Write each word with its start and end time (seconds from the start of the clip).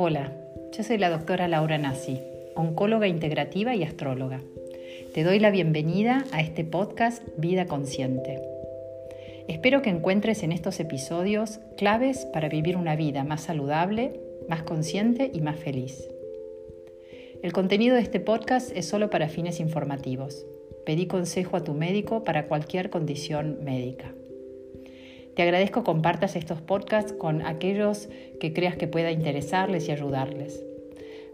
Hola, 0.00 0.30
yo 0.76 0.84
soy 0.84 0.96
la 0.96 1.10
doctora 1.10 1.48
Laura 1.48 1.76
Nassi, 1.76 2.20
oncóloga 2.54 3.08
integrativa 3.08 3.74
y 3.74 3.82
astróloga. 3.82 4.40
Te 5.12 5.24
doy 5.24 5.40
la 5.40 5.50
bienvenida 5.50 6.24
a 6.30 6.40
este 6.40 6.62
podcast 6.62 7.20
Vida 7.36 7.66
Consciente. 7.66 8.40
Espero 9.48 9.82
que 9.82 9.90
encuentres 9.90 10.44
en 10.44 10.52
estos 10.52 10.78
episodios 10.78 11.58
claves 11.76 12.26
para 12.32 12.48
vivir 12.48 12.76
una 12.76 12.94
vida 12.94 13.24
más 13.24 13.40
saludable, 13.40 14.20
más 14.48 14.62
consciente 14.62 15.32
y 15.34 15.40
más 15.40 15.58
feliz. 15.58 16.08
El 17.42 17.52
contenido 17.52 17.96
de 17.96 18.02
este 18.02 18.20
podcast 18.20 18.70
es 18.76 18.86
solo 18.86 19.10
para 19.10 19.28
fines 19.28 19.58
informativos. 19.58 20.46
Pedí 20.86 21.08
consejo 21.08 21.56
a 21.56 21.64
tu 21.64 21.74
médico 21.74 22.22
para 22.22 22.46
cualquier 22.46 22.88
condición 22.88 23.64
médica. 23.64 24.14
Te 25.38 25.44
agradezco 25.44 25.84
compartas 25.84 26.34
estos 26.34 26.60
podcasts 26.60 27.12
con 27.12 27.46
aquellos 27.46 28.08
que 28.40 28.52
creas 28.52 28.76
que 28.76 28.88
pueda 28.88 29.12
interesarles 29.12 29.86
y 29.86 29.92
ayudarles. 29.92 30.66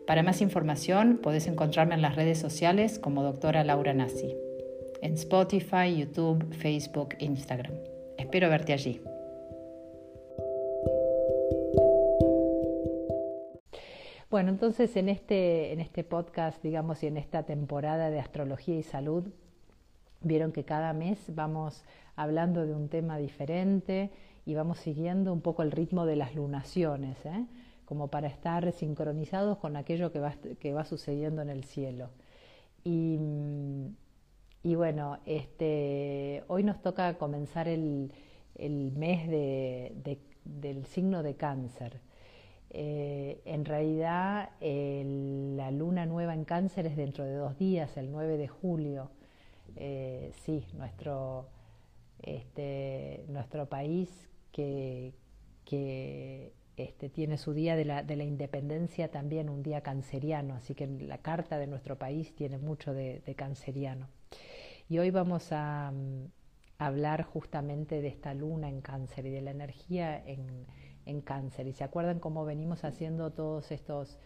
Para 0.06 0.22
más 0.22 0.42
información 0.42 1.20
puedes 1.22 1.46
encontrarme 1.46 1.94
en 1.94 2.02
las 2.02 2.14
redes 2.14 2.38
sociales 2.38 2.98
como 2.98 3.22
doctora 3.22 3.64
Laura 3.64 3.94
Nassi, 3.94 4.36
en 5.00 5.14
Spotify, 5.14 5.96
YouTube, 5.96 6.52
Facebook, 6.52 7.14
Instagram. 7.18 7.72
Espero 8.18 8.50
verte 8.50 8.74
allí. 8.74 9.00
Bueno, 14.28 14.50
entonces 14.50 14.94
en 14.96 15.08
este, 15.08 15.72
en 15.72 15.80
este 15.80 16.04
podcast, 16.04 16.62
digamos, 16.62 17.02
y 17.02 17.06
en 17.06 17.16
esta 17.16 17.44
temporada 17.44 18.10
de 18.10 18.20
astrología 18.20 18.76
y 18.76 18.82
salud, 18.82 19.24
vieron 20.20 20.52
que 20.52 20.64
cada 20.64 20.92
mes 20.92 21.18
vamos 21.28 21.84
hablando 22.16 22.66
de 22.66 22.74
un 22.74 22.88
tema 22.88 23.18
diferente 23.18 24.10
y 24.46 24.54
vamos 24.54 24.78
siguiendo 24.78 25.32
un 25.32 25.40
poco 25.40 25.62
el 25.62 25.70
ritmo 25.70 26.06
de 26.06 26.16
las 26.16 26.34
lunaciones, 26.34 27.16
¿eh? 27.24 27.46
como 27.84 28.08
para 28.08 28.28
estar 28.28 28.70
sincronizados 28.72 29.58
con 29.58 29.76
aquello 29.76 30.12
que 30.12 30.20
va, 30.20 30.34
que 30.60 30.72
va 30.72 30.84
sucediendo 30.84 31.42
en 31.42 31.50
el 31.50 31.64
cielo. 31.64 32.10
Y, 32.82 33.18
y 34.62 34.74
bueno, 34.74 35.18
este, 35.26 36.44
hoy 36.48 36.62
nos 36.62 36.80
toca 36.82 37.14
comenzar 37.18 37.68
el, 37.68 38.12
el 38.54 38.92
mes 38.92 39.28
de, 39.28 40.18
del 40.44 40.86
signo 40.86 41.22
de 41.22 41.34
cáncer. 41.36 42.00
Eh, 42.70 43.40
en 43.44 43.64
realidad, 43.64 44.50
la 44.60 45.70
luna 45.70 46.06
nueva 46.06 46.34
en 46.34 46.44
cáncer 46.44 46.86
es 46.86 46.96
dentro 46.96 47.24
de 47.24 47.34
dos 47.34 47.56
días, 47.58 47.96
el 47.96 48.10
9 48.10 48.36
de 48.36 48.48
julio. 48.48 49.10
Eh, 49.76 50.32
sí, 50.44 50.64
nuestro, 50.74 51.48
este, 52.24 53.24
nuestro 53.28 53.68
país 53.68 54.28
que, 54.52 55.12
este, 56.76 57.08
tiene 57.08 57.38
su 57.38 57.52
día 57.52 57.76
de 57.76 57.84
la, 57.84 58.02
de 58.02 58.16
la, 58.16 58.24
independencia 58.24 59.10
también 59.10 59.48
un 59.48 59.62
día 59.62 59.82
canceriano, 59.82 60.54
así 60.54 60.74
que 60.74 60.86
la 60.86 61.18
carta 61.18 61.58
de 61.58 61.66
nuestro 61.66 61.98
país 61.98 62.34
tiene 62.34 62.58
mucho 62.58 62.92
de, 62.94 63.22
canceriano. 63.36 64.08
Y 64.88 64.98
hoy 64.98 65.10
vamos 65.10 65.52
a, 65.52 65.92
mm, 65.92 66.26
hablar 66.78 67.22
justamente 67.22 68.00
de 68.00 68.08
esta 68.08 68.34
luna 68.34 68.68
en 68.68 68.80
cáncer 68.80 69.26
y 69.26 69.30
de 69.30 69.40
la 69.40 69.50
energía 69.50 70.22
en, 70.24 70.66
en 71.06 71.20
cáncer. 71.20 71.66
Y 71.66 71.72
se 71.72 71.84
acuerdan 71.84 72.18
cómo 72.18 72.44
venimos 72.44 72.84
haciendo 72.84 73.30
todos 73.32 73.70
estos 73.70 74.18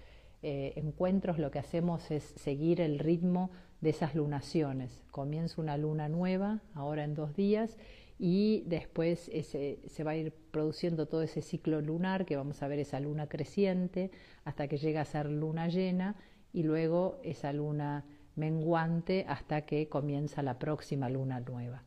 eh, 0.43 0.73
encuentros, 0.77 1.39
lo 1.39 1.51
que 1.51 1.59
hacemos 1.59 2.11
es 2.11 2.23
seguir 2.37 2.81
el 2.81 2.99
ritmo 2.99 3.51
de 3.81 3.91
esas 3.91 4.15
lunaciones. 4.15 5.03
Comienza 5.11 5.61
una 5.61 5.77
luna 5.77 6.09
nueva, 6.09 6.63
ahora 6.75 7.05
en 7.05 7.15
dos 7.15 7.35
días, 7.35 7.77
y 8.19 8.65
después 8.67 9.31
se 9.31 10.05
va 10.05 10.13
a 10.13 10.17
ir 10.17 10.33
produciendo 10.51 11.07
todo 11.07 11.23
ese 11.23 11.41
ciclo 11.41 11.81
lunar, 11.81 12.27
que 12.27 12.37
vamos 12.37 12.63
a 12.63 12.69
ver 12.69 12.81
esa 12.81 12.99
luna 12.99 13.29
creciente, 13.29 14.11
hasta 14.45 14.67
que 14.67 14.77
llega 14.77 15.03
a 15.03 15.05
ser 15.05 15.31
luna 15.31 15.69
llena, 15.69 16.17
y 16.53 16.65
luego 16.65 17.21
esa 17.23 17.53
luna 17.53 18.05
menguante 18.35 19.25
hasta 19.29 19.63
que 19.63 19.89
comienza 19.89 20.43
la 20.43 20.59
próxima 20.59 21.09
luna 21.09 21.41
nueva. 21.41 21.83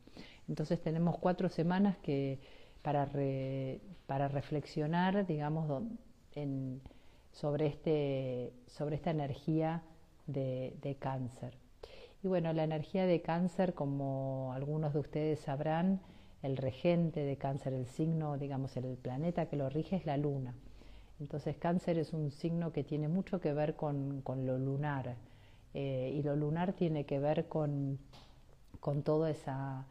Entonces 0.48 0.80
tenemos 0.80 1.18
cuatro 1.18 1.48
semanas 1.48 1.96
que 1.98 2.38
para, 2.82 3.08
para 4.06 4.28
reflexionar, 4.28 5.26
digamos, 5.26 5.82
en, 6.34 6.80
sobre, 7.32 7.66
este, 7.66 8.52
sobre 8.66 8.96
esta 8.96 9.10
energía 9.10 9.82
de 10.26 10.96
cáncer. 11.00 11.56
Y 12.22 12.28
bueno, 12.28 12.52
la 12.52 12.62
energía 12.62 13.04
de 13.04 13.20
cáncer, 13.20 13.74
como 13.74 14.52
algunos 14.54 14.92
de 14.92 15.00
ustedes 15.00 15.40
sabrán, 15.40 16.00
el 16.42 16.56
regente 16.56 17.20
de 17.20 17.36
cáncer, 17.36 17.72
el 17.72 17.86
signo, 17.86 18.38
digamos, 18.38 18.76
el 18.76 18.96
planeta 18.96 19.46
que 19.46 19.56
lo 19.56 19.68
rige 19.68 19.96
es 19.96 20.06
la 20.06 20.16
luna. 20.16 20.54
Entonces 21.20 21.56
cáncer 21.56 21.98
es 21.98 22.12
un 22.12 22.30
signo 22.30 22.72
que 22.72 22.84
tiene 22.84 23.08
mucho 23.08 23.40
que 23.40 23.52
ver 23.52 23.74
con, 23.74 24.22
lo 24.24 24.58
lunar. 24.58 25.16
Eh, 25.74 26.12
y 26.14 26.22
lo 26.22 26.36
lunar 26.36 26.74
tiene 26.74 27.04
que 27.06 27.18
ver 27.18 27.48
con, 27.48 27.98
con 28.80 29.02
toda 29.02 29.30
esa, 29.30 29.86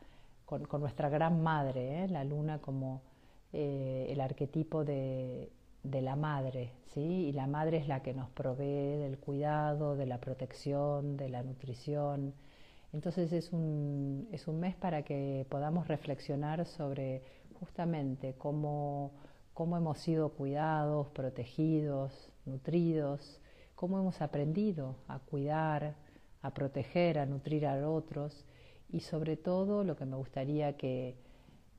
con, 0.45 0.67
nuestra 0.79 1.09
gran 1.09 1.41
madre, 1.41 2.03
¿eh? 2.03 2.07
la 2.07 2.23
luna 2.23 2.59
como 2.59 3.01
eh, 3.51 4.07
el 4.09 4.21
arquetipo 4.21 4.85
de, 4.85 5.49
de 5.83 6.01
la 6.01 6.15
madre, 6.15 6.73
¿sí? 6.93 7.01
Y 7.01 7.31
la 7.31 7.47
madre 7.47 7.77
es 7.77 7.87
la 7.87 8.01
que 8.01 8.13
nos 8.13 8.29
provee 8.29 8.97
del 8.97 9.17
cuidado, 9.17 9.95
de 9.95 10.05
la 10.05 10.19
protección, 10.19 11.17
de 11.17 11.29
la 11.29 11.43
nutrición. 11.43 12.33
Entonces 12.93 13.31
es 13.33 13.51
un, 13.53 14.27
es 14.31 14.47
un 14.47 14.59
mes 14.59 14.75
para 14.75 15.03
que 15.03 15.45
podamos 15.49 15.87
reflexionar 15.87 16.65
sobre 16.65 17.23
justamente 17.59 18.35
cómo, 18.37 19.11
cómo 19.53 19.77
hemos 19.77 19.99
sido 19.99 20.29
cuidados, 20.29 21.09
protegidos, 21.09 22.29
nutridos, 22.45 23.39
cómo 23.75 23.99
hemos 23.99 24.21
aprendido 24.21 24.95
a 25.07 25.19
cuidar, 25.19 25.95
a 26.41 26.53
proteger, 26.53 27.17
a 27.19 27.25
nutrir 27.25 27.65
a 27.65 27.89
otros 27.89 28.45
y 28.89 28.99
sobre 28.99 29.37
todo 29.37 29.83
lo 29.83 29.95
que 29.95 30.05
me 30.05 30.17
gustaría 30.17 30.75
que, 30.75 31.15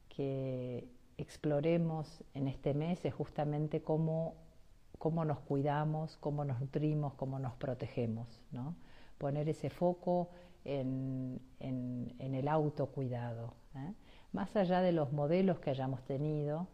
que 0.08 0.88
exploremos 1.22 2.22
en 2.34 2.48
este 2.48 2.74
mes 2.74 3.04
es 3.04 3.14
justamente 3.14 3.82
cómo, 3.82 4.34
cómo 4.98 5.24
nos 5.24 5.38
cuidamos, 5.40 6.16
cómo 6.18 6.44
nos 6.44 6.60
nutrimos, 6.60 7.14
cómo 7.14 7.38
nos 7.38 7.54
protegemos. 7.54 8.40
Poner 9.18 9.48
ese 9.48 9.70
foco 9.70 10.30
en, 10.64 11.40
en, 11.60 12.34
el 12.34 12.48
autocuidado. 12.48 13.54
¿eh? 13.76 13.92
Más 14.32 14.54
allá 14.56 14.80
de 14.80 14.92
los 14.92 15.12
modelos 15.12 15.60
que 15.60 15.70
hayamos 15.70 16.02
tenido, 16.02 16.66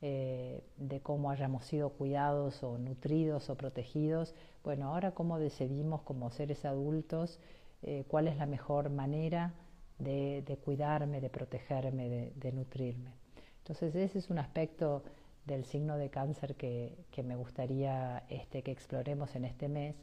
eh, 0.00 0.64
de 0.78 1.00
cómo 1.00 1.30
hayamos 1.30 1.64
sido 1.64 1.90
cuidados 1.90 2.62
o 2.64 2.78
nutridos 2.78 3.50
o 3.50 3.56
protegidos, 3.56 4.34
bueno, 4.64 4.88
ahora 4.88 5.12
cómo 5.12 5.38
decidimos 5.38 6.02
como 6.02 6.30
seres 6.30 6.64
adultos 6.64 7.38
eh, 7.82 8.04
cuál 8.08 8.26
es 8.26 8.36
la 8.36 8.46
mejor 8.46 8.90
manera 8.90 9.54
de, 9.98 10.58
cuidarme, 10.64 11.20
de 11.20 11.30
protegerme, 11.30 12.32
de 12.34 12.52
nutrirme. 12.52 13.21
Entonces 13.62 13.94
ese 13.94 14.18
es 14.18 14.28
un 14.28 14.40
aspecto 14.40 15.04
del 15.46 15.64
signo 15.64 15.96
de 15.96 16.10
cáncer 16.10 16.56
que, 16.56 16.96
me 17.22 17.36
gustaría 17.36 18.24
este, 18.28 18.62
que 18.62 18.72
exploremos 18.72 19.36
en 19.36 19.44
este 19.44 19.68
mes. 19.68 19.94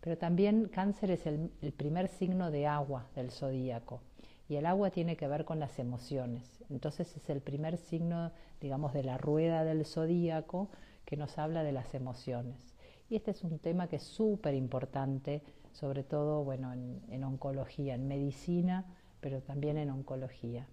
Pero 0.00 0.16
también 0.16 0.68
cáncer 0.68 1.10
es 1.10 1.26
el, 1.26 1.50
primer 1.76 2.08
signo 2.08 2.50
de 2.50 2.66
agua 2.66 3.06
del 3.14 3.30
zodíaco. 3.30 4.00
Y 4.48 4.56
el 4.56 4.64
agua 4.64 4.90
tiene 4.90 5.16
que 5.16 5.28
ver 5.28 5.44
con 5.44 5.60
las 5.60 5.78
emociones. 5.78 6.64
Entonces 6.70 7.14
es 7.14 7.28
el 7.28 7.42
primer 7.42 7.76
signo, 7.76 8.32
digamos, 8.60 8.94
de 8.94 9.04
la 9.04 9.18
rueda 9.18 9.64
del 9.64 9.84
zodíaco 9.84 10.70
que 11.04 11.18
nos 11.18 11.38
habla 11.38 11.62
de 11.62 11.72
las 11.72 11.94
emociones. 11.94 12.74
Y 13.10 13.16
este 13.16 13.32
es 13.32 13.44
un 13.44 13.58
tema 13.58 13.86
que 13.88 13.96
es 13.96 14.02
súper 14.02 14.54
importante, 14.54 15.42
sobre 15.72 16.04
todo 16.04 16.42
bueno, 16.42 16.72
en 16.72 17.24
oncología, 17.24 17.94
en 17.94 18.08
medicina, 18.08 18.86
pero 19.20 19.42
también 19.42 19.76
en 19.76 19.90
oncología. 19.90 20.66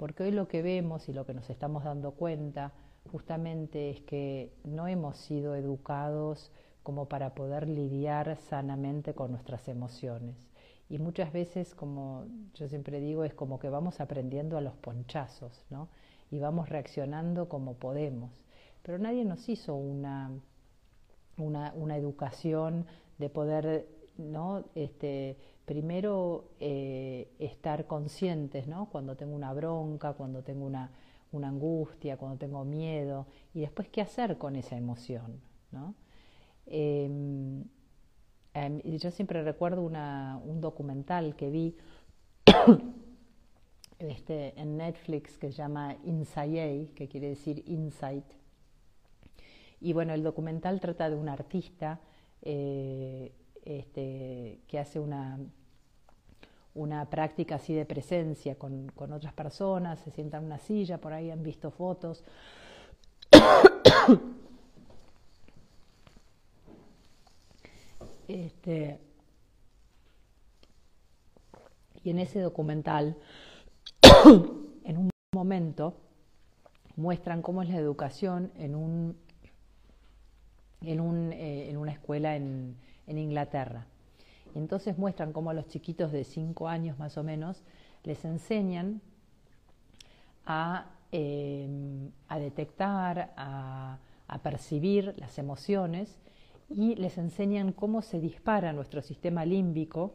Porque 0.00 0.22
hoy 0.22 0.30
lo 0.30 0.48
que 0.48 0.62
vemos 0.62 1.10
y 1.10 1.12
lo 1.12 1.26
que 1.26 1.34
nos 1.34 1.50
estamos 1.50 1.84
dando 1.84 2.12
cuenta 2.12 2.72
justamente 3.12 3.90
es 3.90 4.00
que 4.00 4.50
no 4.64 4.88
hemos 4.88 5.18
sido 5.18 5.54
educados 5.56 6.50
como 6.82 7.06
para 7.06 7.34
poder 7.34 7.68
lidiar 7.68 8.38
sanamente 8.48 9.12
con 9.12 9.30
nuestras 9.30 9.68
emociones. 9.68 10.48
Y 10.88 10.98
muchas 10.98 11.34
veces, 11.34 11.74
como 11.74 12.24
yo 12.54 12.66
siempre 12.66 12.98
digo, 12.98 13.24
es 13.24 13.34
como 13.34 13.58
que 13.58 13.68
vamos 13.68 14.00
aprendiendo 14.00 14.56
a 14.56 14.62
los 14.62 14.74
ponchazos, 14.78 15.66
¿no? 15.68 15.90
Y 16.30 16.38
vamos 16.38 16.70
reaccionando 16.70 17.50
como 17.50 17.74
podemos. 17.74 18.46
Pero 18.80 18.96
nadie 18.96 19.26
nos 19.26 19.50
hizo 19.50 19.74
una, 19.74 20.30
una, 21.36 21.74
una 21.76 21.98
educación 21.98 22.86
de 23.18 23.28
poder 23.28 23.86
¿no? 24.20 24.64
Este, 24.74 25.36
primero 25.64 26.50
eh, 26.58 27.28
estar 27.38 27.86
conscientes, 27.86 28.66
¿no? 28.66 28.88
Cuando 28.90 29.16
tengo 29.16 29.34
una 29.34 29.52
bronca, 29.52 30.14
cuando 30.14 30.42
tengo 30.42 30.66
una, 30.66 30.90
una, 31.32 31.48
angustia, 31.48 32.16
cuando 32.16 32.38
tengo 32.38 32.64
miedo, 32.64 33.26
y 33.54 33.60
después 33.60 33.88
qué 33.88 34.00
hacer 34.00 34.36
con 34.36 34.56
esa 34.56 34.76
emoción, 34.76 35.40
¿no? 35.70 35.94
Em, 36.66 37.64
em, 38.54 38.80
yo 38.98 39.10
siempre 39.10 39.42
recuerdo 39.42 39.82
una, 39.82 40.40
un 40.44 40.60
documental 40.60 41.36
que 41.36 41.50
vi 41.50 41.76
este, 44.00 44.60
en 44.60 44.76
Netflix 44.76 45.38
que 45.38 45.52
se 45.52 45.56
llama 45.58 45.96
Insight, 46.04 46.94
que 46.94 47.08
quiere 47.08 47.28
decir 47.28 47.62
Insight, 47.66 48.24
Y 49.80 49.92
bueno, 49.92 50.12
el 50.14 50.22
documental 50.22 50.80
trata 50.80 51.08
de 51.08 51.16
un 51.16 51.28
artista 51.28 52.00
eh, 52.42 53.32
este, 53.64 54.60
que 54.66 54.78
hace 54.78 55.00
una, 55.00 55.38
una 56.74 57.08
práctica 57.10 57.56
así 57.56 57.74
de 57.74 57.84
presencia 57.84 58.56
con, 58.56 58.88
con, 58.94 59.12
otras 59.12 59.32
personas, 59.32 59.98
se 60.00 60.10
sienta 60.10 60.38
en 60.38 60.44
una 60.44 60.58
silla, 60.58 60.98
por 60.98 61.12
ahí 61.12 61.30
han 61.30 61.42
visto 61.42 61.70
fotos. 61.70 62.24
Este, 68.28 69.00
y 72.04 72.10
en 72.10 72.20
ese 72.20 72.38
documental, 72.38 73.16
en 74.84 74.96
un 74.96 75.10
momento, 75.34 75.96
muestran 76.94 77.42
cómo 77.42 77.62
es 77.62 77.70
la 77.70 77.78
educación 77.78 78.52
en, 78.56 78.76
un, 78.76 79.16
en, 80.82 81.00
un, 81.00 81.32
eh, 81.32 81.70
en 81.70 81.76
una 81.76 81.90
escuela 81.90 82.36
en, 82.36 82.76
en 83.10 83.18
Inglaterra. 83.18 83.86
Entonces 84.54 84.96
muestran 84.96 85.32
cómo 85.32 85.50
a 85.50 85.54
los 85.54 85.66
chiquitos 85.66 86.12
de 86.12 86.24
5 86.24 86.68
años 86.68 86.98
más 86.98 87.18
o 87.18 87.22
menos 87.22 87.62
les 88.04 88.24
enseñan 88.24 89.02
a, 90.46 90.86
eh, 91.12 91.68
a 92.28 92.38
detectar, 92.38 93.32
a, 93.36 93.98
a, 94.26 94.38
percibir 94.38 95.14
las 95.18 95.38
emociones 95.38 96.18
y 96.68 96.94
les 96.94 97.18
enseñan 97.18 97.72
cómo 97.72 98.00
se 98.00 98.20
dispara 98.20 98.72
nuestro 98.72 99.02
sistema 99.02 99.44
límbico 99.44 100.14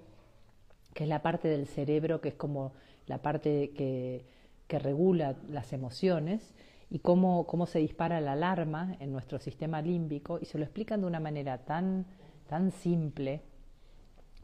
que 0.94 1.03
es 1.03 1.09
la 1.09 1.21
parte 1.21 1.50
del 1.50 1.68
cerebro 1.68 2.21
que 2.21 2.30
es 2.30 2.36
como 2.36 2.74
la 3.07 3.21
parte 3.21 3.71
que, 3.75 4.25
que 4.68 4.80
regula 4.80 5.36
las 5.50 5.74
emociones 5.74 6.56
y 6.89 7.00
cómo, 7.00 7.45
cómo, 7.45 7.65
se 7.65 7.80
dispara 7.80 8.21
la 8.21 8.33
alarma 8.33 8.95
en 9.00 9.12
nuestro 9.12 9.39
sistema 9.39 9.81
límbico 9.81 10.39
y 10.41 10.45
se 10.45 10.57
lo 10.57 10.63
explican 10.63 11.01
de 11.01 11.07
una 11.07 11.19
manera 11.19 11.57
tan, 11.59 12.06
tan 12.47 12.71
simple 12.71 13.42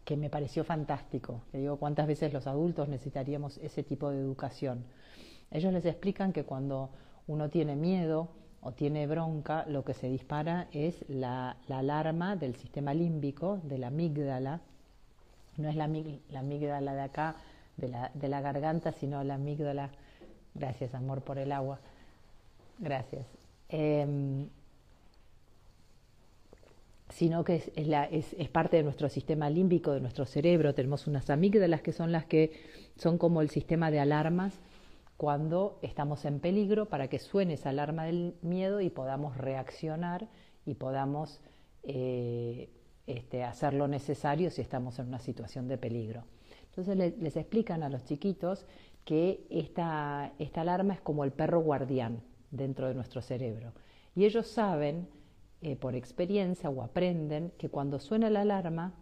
que 0.05 0.17
me 0.17 0.29
pareció 0.29 0.63
fantástico. 0.63 1.41
Te 1.51 1.59
digo, 1.59 1.77
cuántas 1.77 2.07
veces 2.07 2.33
los 2.33 2.47
adultos 2.47 2.89
necesitaríamos 2.89 3.57
ese 3.57 3.83
tipo 3.83 4.09
de 4.09 4.19
educación. 4.19 4.83
Ellos 5.51 5.73
les 5.73 5.85
explican 5.85 6.33
que 6.33 6.43
cuando 6.43 6.89
uno 7.27 7.49
tiene 7.49 7.75
miedo 7.75 8.29
o 8.61 8.71
tiene 8.71 9.07
bronca, 9.07 9.65
lo 9.67 9.83
que 9.83 9.93
se 9.93 10.09
dispara 10.09 10.67
es 10.71 11.05
la, 11.07 11.57
la 11.67 11.79
alarma 11.79 12.35
del 12.35 12.55
sistema 12.55 12.93
límbico, 12.93 13.59
de 13.63 13.77
la 13.77 13.87
amígdala, 13.87 14.61
no 15.57 15.69
es 15.69 15.75
la, 15.75 15.87
la 15.87 16.39
amígdala 16.39 16.93
de 16.93 17.01
acá, 17.01 17.35
de 17.77 17.87
la, 17.87 18.11
de 18.13 18.27
la 18.27 18.41
garganta, 18.41 18.91
sino 18.91 19.23
la 19.23 19.35
amígdala. 19.35 19.89
Gracias, 20.55 20.93
amor, 20.93 21.21
por 21.21 21.37
el 21.37 21.51
agua. 21.51 21.79
Gracias. 22.79 23.25
Eh, 23.69 24.47
sino 27.11 27.43
que 27.43 27.55
es, 27.55 27.71
es, 27.75 28.49
parte 28.49 28.77
de 28.77 28.83
nuestro 28.83 29.09
sistema 29.09 29.49
límbico, 29.49 29.91
de 29.91 30.01
nuestro 30.01 30.25
cerebro. 30.25 30.73
Tenemos 30.73 31.07
unas 31.07 31.29
amígdalas 31.29 31.81
que 31.81 31.91
son 31.91 32.11
las 32.11 32.25
que 32.25 32.51
son 32.95 33.17
como 33.17 33.41
el 33.41 33.49
sistema 33.49 33.91
de 33.91 33.99
alarmas 33.99 34.59
cuando 35.17 35.77
estamos 35.81 36.25
en 36.25 36.39
peligro 36.39 36.87
para 36.87 37.07
que 37.07 37.19
suene 37.19 37.53
esa 37.53 37.69
alarma 37.69 38.05
del 38.05 38.35
miedo 38.41 38.81
y 38.81 38.89
podamos 38.89 39.37
reaccionar 39.37 40.27
y 40.65 40.75
podamos 40.75 41.41
eh, 41.83 42.69
este, 43.05 43.43
hacer 43.43 43.73
lo 43.73 43.87
necesario 43.87 44.49
si 44.49 44.61
estamos 44.61 44.97
en 44.99 45.07
una 45.07 45.19
situación 45.19 45.67
de 45.67 45.77
peligro. 45.77 46.23
Entonces 46.69 46.95
les 47.19 47.35
explican 47.35 47.83
a 47.83 47.89
los 47.89 48.05
chiquitos 48.05 48.65
que 49.03 49.45
esta, 49.49 50.31
esta, 50.39 50.61
alarma 50.61 50.93
es 50.93 51.01
como 51.01 51.23
el 51.23 51.31
perro 51.31 51.59
guardián 51.59 52.21
dentro 52.49 52.87
de 52.87 52.93
nuestro 52.93 53.21
cerebro. 53.21 53.73
Y 54.15 54.25
ellos 54.25 54.47
saben 54.47 55.07
eh, 55.61 55.75
por 55.75 55.95
experiencia 55.95 56.69
o 56.69 56.81
aprenden 56.81 57.51
que 57.57 57.69
cuando 57.69 57.99
suena 57.99 58.29
la 58.29 58.41
alarma 58.41 58.93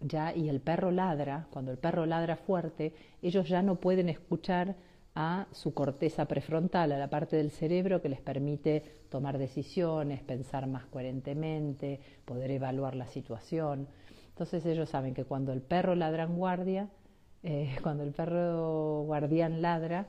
ya 0.00 0.34
y 0.34 0.48
el 0.48 0.60
perro 0.60 0.90
ladra, 0.90 1.46
cuando 1.50 1.70
el 1.72 1.78
perro 1.78 2.06
ladra 2.06 2.36
fuerte, 2.36 2.94
ellos 3.22 3.48
ya 3.48 3.62
no 3.62 3.76
pueden 3.76 4.08
escuchar 4.08 4.76
a 5.14 5.46
su 5.52 5.72
corteza 5.74 6.26
prefrontal, 6.26 6.92
a 6.92 6.98
la 6.98 7.08
parte 7.08 7.36
del 7.36 7.50
cerebro 7.50 8.02
que 8.02 8.08
les 8.08 8.20
permite 8.20 8.82
tomar 9.08 9.38
decisiones, 9.38 10.22
pensar 10.22 10.66
más 10.66 10.86
coherentemente, 10.86 12.00
poder 12.24 12.50
evaluar 12.50 12.96
la 12.96 13.06
situación. 13.06 13.86
Entonces 14.30 14.66
ellos 14.66 14.90
saben 14.90 15.14
que 15.14 15.24
cuando 15.24 15.52
el 15.52 15.62
perro 15.62 15.94
ladra 15.94 16.24
en 16.24 16.36
guardia, 16.36 16.88
eh, 17.44 17.76
cuando 17.82 18.02
el 18.02 18.12
perro 18.12 19.02
guardián 19.02 19.62
ladra, 19.62 20.08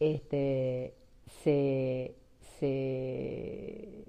este, 0.00 0.94
se, 1.42 2.16
se, 2.58 4.04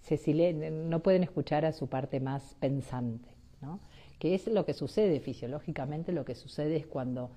se 0.00 0.52
no 0.70 1.00
pueden 1.00 1.22
escuchar 1.22 1.64
a 1.64 1.72
su 1.72 1.88
parte 1.88 2.20
más 2.20 2.54
pensante, 2.60 3.28
¿no? 3.60 3.80
que 4.18 4.34
es 4.34 4.46
lo 4.48 4.64
que 4.64 4.74
sucede 4.74 5.20
fisiológicamente, 5.20 6.12
lo 6.12 6.24
que 6.24 6.34
sucede 6.34 6.76
es 6.76 6.86
cuando 6.86 7.30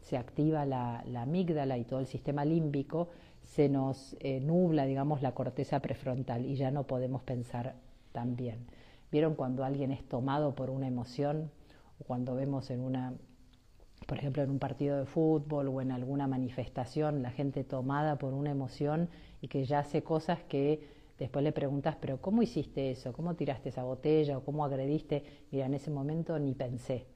se 0.00 0.16
activa 0.16 0.66
la, 0.66 1.02
la 1.06 1.22
amígdala 1.22 1.78
y 1.78 1.84
todo 1.84 2.00
el 2.00 2.06
sistema 2.06 2.44
límbico, 2.44 3.08
se 3.42 3.68
nos 3.68 4.16
eh, 4.20 4.40
nubla, 4.40 4.86
digamos, 4.86 5.22
la 5.22 5.32
corteza 5.32 5.80
prefrontal 5.80 6.44
y 6.44 6.56
ya 6.56 6.70
no 6.70 6.86
podemos 6.86 7.22
pensar 7.22 7.76
tan 8.12 8.36
bien. 8.36 8.66
¿Vieron 9.10 9.34
cuando 9.34 9.64
alguien 9.64 9.92
es 9.92 10.06
tomado 10.08 10.54
por 10.54 10.68
una 10.68 10.88
emoción? 10.88 11.50
Cuando 12.06 12.34
vemos 12.34 12.70
en 12.70 12.80
una, 12.80 13.14
por 14.06 14.18
ejemplo, 14.18 14.42
en 14.42 14.50
un 14.50 14.58
partido 14.58 14.98
de 14.98 15.06
fútbol 15.06 15.68
o 15.68 15.80
en 15.80 15.92
alguna 15.92 16.26
manifestación, 16.26 17.22
la 17.22 17.30
gente 17.30 17.64
tomada 17.64 18.18
por 18.18 18.34
una 18.34 18.50
emoción 18.50 19.08
y 19.40 19.48
que 19.48 19.64
ya 19.64 19.78
hace 19.78 20.02
cosas 20.02 20.42
que 20.42 20.95
después 21.18 21.42
le 21.42 21.52
preguntas, 21.52 21.96
pero 22.00 22.20
¿cómo 22.20 22.42
hiciste 22.42 22.90
eso? 22.90 23.12
¿Cómo 23.12 23.34
tiraste 23.34 23.70
esa 23.70 23.84
botella? 23.84 24.38
¿O 24.38 24.44
cómo 24.44 24.64
agrediste? 24.64 25.24
Mira, 25.50 25.66
en 25.66 25.74
ese 25.74 25.90
momento 25.90 26.38
ni 26.38 26.54
pensé 26.54 27.06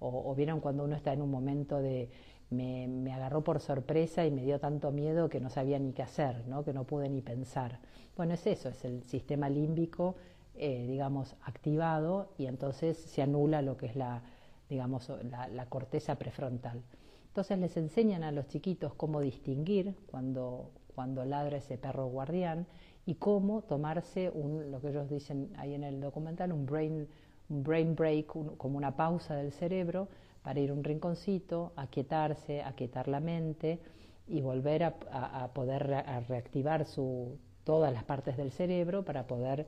o, 0.00 0.34
vieron 0.34 0.60
cuando 0.60 0.84
uno 0.84 0.96
está 0.96 1.12
en 1.12 1.22
un 1.22 1.30
momento 1.30 1.78
de 1.78 2.10
me, 2.50 2.86
me, 2.88 3.12
agarró 3.12 3.42
por 3.42 3.60
sorpresa 3.60 4.24
y 4.24 4.30
me 4.30 4.42
dio 4.42 4.58
tanto 4.58 4.90
miedo 4.90 5.28
que 5.28 5.40
no 5.40 5.50
sabía 5.50 5.78
ni 5.78 5.92
qué 5.92 6.02
hacer, 6.02 6.46
¿no? 6.46 6.64
que 6.64 6.72
no 6.72 6.84
pude 6.84 7.08
ni 7.08 7.20
pensar. 7.20 7.80
Bueno, 8.16 8.34
es 8.34 8.46
eso, 8.46 8.70
es 8.70 8.84
el 8.84 9.02
sistema 9.04 9.50
límbico, 9.50 10.16
eh, 10.54 10.86
digamos, 10.88 11.36
activado 11.42 12.30
y 12.38 12.46
entonces 12.46 12.96
se 12.96 13.22
anula 13.22 13.60
lo 13.60 13.76
que 13.76 13.86
es 13.86 13.96
la, 13.96 14.22
digamos, 14.68 15.10
la, 15.30 15.48
la, 15.48 15.66
corteza 15.66 16.16
prefrontal. 16.16 16.82
Entonces 17.26 17.58
les 17.58 17.76
enseñan 17.76 18.22
a 18.22 18.32
los 18.32 18.48
chiquitos 18.48 18.94
cómo 18.94 19.20
distinguir 19.20 19.94
cuando, 20.06 20.70
cuando 20.94 21.24
ladra 21.24 21.58
ese 21.58 21.76
perro 21.76 22.06
guardián 22.06 22.66
y 23.08 23.14
cómo 23.14 23.62
tomarse 23.62 24.28
un, 24.28 24.70
lo 24.70 24.82
que 24.82 24.90
ellos 24.90 25.08
dicen 25.08 25.50
ahí 25.56 25.72
en 25.72 25.82
el 25.82 25.98
documental, 25.98 26.52
un 26.52 26.66
brain 26.66 27.08
brain 27.48 27.94
break, 27.94 28.26
como 28.26 28.76
una 28.76 28.96
pausa 28.96 29.34
del 29.34 29.50
cerebro 29.50 30.08
para 30.42 30.60
ir 30.60 30.68
a 30.68 30.74
un 30.74 30.84
rinconcito, 30.84 31.72
aquietarse, 31.76 32.62
aquietar 32.62 33.08
la 33.08 33.20
mente 33.20 33.80
y 34.26 34.42
volver 34.42 34.84
a, 34.84 35.48
poder 35.54 35.86
reactivar 36.28 36.84
su, 36.84 37.38
todas 37.64 37.94
las 37.94 38.04
partes 38.04 38.36
del 38.36 38.50
cerebro 38.50 39.06
para 39.06 39.26
poder 39.26 39.66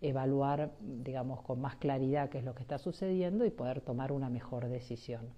evaluar, 0.00 0.70
digamos, 0.80 1.42
con 1.42 1.60
más 1.60 1.76
claridad 1.76 2.30
qué 2.30 2.38
es 2.38 2.44
lo 2.44 2.54
que 2.54 2.62
está 2.62 2.78
sucediendo 2.78 3.44
y 3.44 3.50
poder 3.50 3.82
tomar 3.82 4.12
una 4.12 4.30
mejor 4.30 4.66
decisión. 4.66 5.28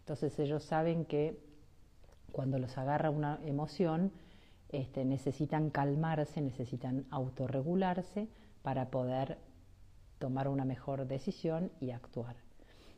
Entonces 0.00 0.38
ellos 0.38 0.62
saben 0.62 1.06
que 1.06 1.38
cuando 2.32 2.58
los 2.58 2.76
agarra 2.76 3.08
una 3.08 3.40
emoción, 3.46 4.12
este, 4.68 5.04
necesitan 5.04 5.70
calmarse, 5.70 6.40
necesitan 6.40 7.06
autorregularse 7.10 8.28
para 8.62 8.90
poder 8.90 9.38
tomar 10.18 10.48
una 10.48 10.64
mejor 10.64 11.06
decisión 11.06 11.70
y 11.80 11.90
actuar. 11.90 12.36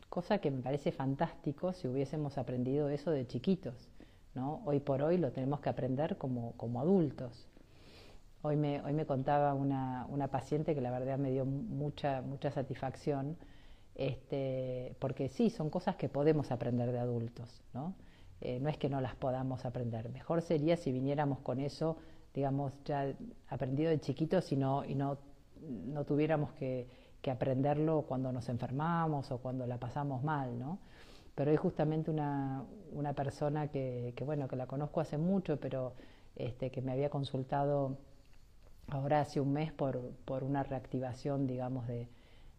Cosa 0.08 0.38
que 0.38 0.50
me 0.50 0.62
parece 0.62 0.90
fantástico 0.90 1.72
si 1.72 1.86
hubiésemos 1.86 2.38
aprendido 2.38 2.88
eso 2.88 3.10
de 3.10 3.26
chiquitos. 3.26 3.90
¿no? 4.34 4.62
Hoy 4.64 4.80
por 4.80 5.02
hoy 5.02 5.18
lo 5.18 5.32
tenemos 5.32 5.60
que 5.60 5.68
aprender 5.68 6.16
como, 6.18 6.52
como 6.56 6.80
adultos. 6.80 7.46
Hoy 8.42 8.56
me, 8.56 8.80
hoy 8.82 8.92
me 8.94 9.06
contaba 9.06 9.54
una, 9.54 10.06
una, 10.08 10.28
paciente 10.28 10.74
que 10.74 10.80
la 10.80 10.90
verdad 10.90 11.18
me 11.18 11.30
dio 11.30 11.44
mucha, 11.44 12.22
mucha 12.22 12.50
satisfacción, 12.50 13.36
este, 13.94 14.96
porque 14.98 15.28
sí, 15.28 15.50
son 15.50 15.68
cosas 15.68 15.96
que 15.96 16.08
podemos 16.08 16.50
aprender 16.50 16.90
de 16.90 17.00
adultos, 17.00 17.62
¿no? 17.74 17.94
Eh, 18.40 18.58
no 18.60 18.68
es 18.68 18.78
que 18.78 18.88
no 18.88 19.00
las 19.00 19.14
podamos 19.14 19.64
aprender. 19.64 20.08
Mejor 20.10 20.42
sería 20.42 20.76
si 20.76 20.92
viniéramos 20.92 21.40
con 21.40 21.60
eso, 21.60 21.98
digamos, 22.34 22.72
ya 22.84 23.12
aprendido 23.48 23.90
de 23.90 24.00
chiquitos 24.00 24.50
y 24.52 24.56
no, 24.56 24.84
y 24.84 24.94
no, 24.94 25.18
no 25.60 26.04
tuviéramos 26.04 26.52
que, 26.52 26.88
que 27.20 27.30
aprenderlo 27.30 28.02
cuando 28.02 28.32
nos 28.32 28.48
enfermamos 28.48 29.30
o 29.30 29.38
cuando 29.38 29.66
la 29.66 29.78
pasamos 29.78 30.22
mal, 30.22 30.58
¿no? 30.58 30.78
Pero 31.34 31.50
hay 31.50 31.56
justamente 31.56 32.10
una, 32.10 32.64
una 32.92 33.12
persona 33.14 33.68
que, 33.68 34.14
bueno, 34.24 34.48
que 34.48 34.56
la 34.56 34.66
conozco 34.66 35.00
hace 35.00 35.16
mucho, 35.18 35.58
pero 35.58 35.94
este, 36.36 36.70
que 36.70 36.82
me 36.82 36.92
había 36.92 37.10
consultado 37.10 37.96
ahora 38.88 39.20
hace 39.20 39.40
un 39.40 39.52
mes 39.52 39.72
por, 39.72 40.00
por 40.24 40.44
una 40.44 40.62
reactivación, 40.62 41.46
digamos, 41.46 41.86
de, 41.86 42.08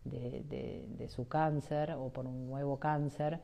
de, 0.06 0.88
de, 0.98 1.10
su 1.10 1.28
cáncer 1.28 1.92
o 1.92 2.10
por 2.10 2.26
un 2.26 2.48
nuevo 2.48 2.80
cáncer. 2.80 3.40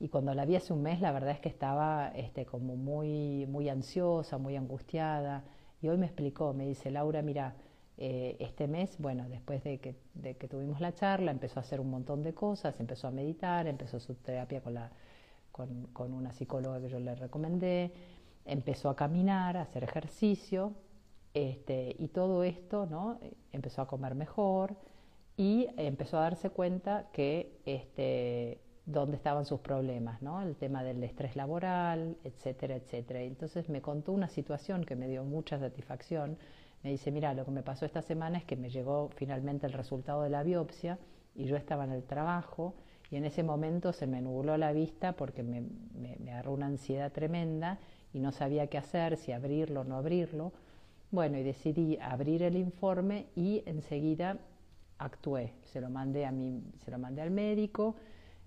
Y 0.00 0.08
cuando 0.08 0.34
la 0.34 0.44
vi 0.44 0.56
hace 0.56 0.72
un 0.72 0.82
mes, 0.82 1.00
la 1.00 1.12
verdad 1.12 1.30
es 1.30 1.40
que 1.40 1.48
estaba 1.48 2.08
este, 2.16 2.44
como 2.44 2.76
muy, 2.76 3.46
muy 3.46 3.68
ansiosa, 3.68 4.38
muy 4.38 4.56
angustiada. 4.56 5.44
Y 5.80 5.88
hoy 5.88 5.98
me 5.98 6.06
explicó, 6.06 6.52
me 6.54 6.66
dice, 6.66 6.90
Laura, 6.90 7.22
mira, 7.22 7.54
eh, 7.98 8.36
este 8.40 8.66
mes, 8.66 8.96
bueno, 8.98 9.28
después 9.28 9.62
de 9.64 9.78
que, 9.78 9.96
de 10.14 10.36
que, 10.36 10.48
tuvimos 10.48 10.80
la 10.80 10.94
charla, 10.94 11.30
empezó 11.30 11.60
a 11.60 11.62
hacer 11.62 11.80
un 11.80 11.90
montón 11.90 12.22
de 12.22 12.34
cosas, 12.34 12.78
empezó 12.80 13.08
a 13.08 13.10
meditar, 13.10 13.66
empezó 13.66 14.00
su 14.00 14.14
terapia 14.14 14.60
con, 14.60 14.74
la, 14.74 14.90
con, 15.52 15.86
con 15.92 16.12
una 16.12 16.32
psicóloga 16.32 16.80
que 16.80 16.88
yo 16.88 16.98
le 16.98 17.14
recomendé, 17.14 17.92
empezó 18.44 18.88
a 18.88 18.96
caminar, 18.96 19.56
a 19.56 19.62
hacer 19.62 19.84
ejercicio, 19.84 20.72
este, 21.34 21.96
y 21.98 22.08
todo 22.08 22.44
esto, 22.44 22.86
¿no? 22.86 23.18
Empezó 23.52 23.82
a 23.82 23.86
comer 23.86 24.14
mejor 24.14 24.76
y 25.36 25.68
empezó 25.76 26.18
a 26.18 26.22
darse 26.22 26.50
cuenta 26.50 27.08
que 27.12 27.58
este, 27.64 28.60
dónde 28.84 29.16
estaban 29.16 29.44
sus 29.44 29.60
problemas, 29.60 30.20
¿no? 30.22 30.42
El 30.42 30.56
tema 30.56 30.82
del 30.82 31.02
estrés 31.04 31.36
laboral, 31.36 32.16
etcétera, 32.24 32.76
etcétera. 32.76 33.20
Entonces 33.20 33.68
me 33.68 33.80
contó 33.80 34.12
una 34.12 34.28
situación 34.28 34.84
que 34.84 34.96
me 34.96 35.08
dio 35.08 35.24
mucha 35.24 35.58
satisfacción. 35.58 36.36
Me 36.82 36.90
dice, 36.90 37.12
mira, 37.12 37.32
lo 37.34 37.44
que 37.44 37.52
me 37.52 37.62
pasó 37.62 37.86
esta 37.86 38.02
semana 38.02 38.38
es 38.38 38.44
que 38.44 38.56
me 38.56 38.70
llegó 38.70 39.10
finalmente 39.14 39.66
el 39.66 39.72
resultado 39.72 40.22
de 40.22 40.30
la 40.30 40.42
biopsia 40.42 40.98
y 41.34 41.44
yo 41.44 41.56
estaba 41.56 41.84
en 41.84 41.92
el 41.92 42.02
trabajo 42.02 42.74
y 43.10 43.16
en 43.16 43.24
ese 43.24 43.42
momento 43.42 43.92
se 43.92 44.06
me 44.06 44.20
nubló 44.20 44.56
la 44.56 44.72
vista 44.72 45.12
porque 45.12 45.42
me, 45.42 45.62
me, 45.94 46.32
agarró 46.32 46.54
una 46.54 46.66
ansiedad 46.66 47.12
tremenda 47.12 47.78
y 48.12 48.18
no 48.18 48.32
sabía 48.32 48.66
qué 48.66 48.78
hacer, 48.78 49.16
si 49.16 49.32
abrirlo 49.32 49.82
o 49.82 49.84
no 49.84 49.96
abrirlo. 49.96 50.52
Bueno, 51.10 51.36
y 51.36 51.42
decidí 51.42 51.98
abrir 52.00 52.42
el 52.42 52.56
informe 52.56 53.26
y 53.36 53.62
enseguida 53.66 54.38
actué. 54.96 55.52
Se 55.64 55.80
lo 55.80 55.90
mandé 55.90 56.24
a 56.24 56.32
mí, 56.32 56.64
se 56.78 56.90
lo 56.90 56.98
mandé 56.98 57.20
al 57.20 57.30
médico, 57.30 57.96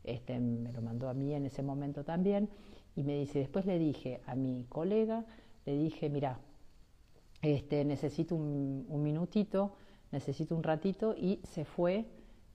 este, 0.05 0.39
me 0.39 0.71
lo 0.71 0.81
mandó 0.81 1.09
a 1.09 1.13
mí 1.13 1.33
en 1.33 1.45
ese 1.45 1.63
momento 1.63 2.03
también, 2.03 2.49
y 2.95 3.03
me 3.03 3.19
dice, 3.19 3.39
después 3.39 3.65
le 3.65 3.77
dije 3.77 4.21
a 4.25 4.35
mi 4.35 4.65
colega, 4.69 5.25
le 5.65 5.77
dije, 5.77 6.09
mira, 6.09 6.39
este, 7.41 7.83
necesito 7.83 8.35
un, 8.35 9.03
minutito, 9.03 9.75
necesito 10.11 10.55
un 10.55 10.63
ratito, 10.63 11.15
y 11.15 11.39
se 11.43 11.65
fue, 11.65 12.05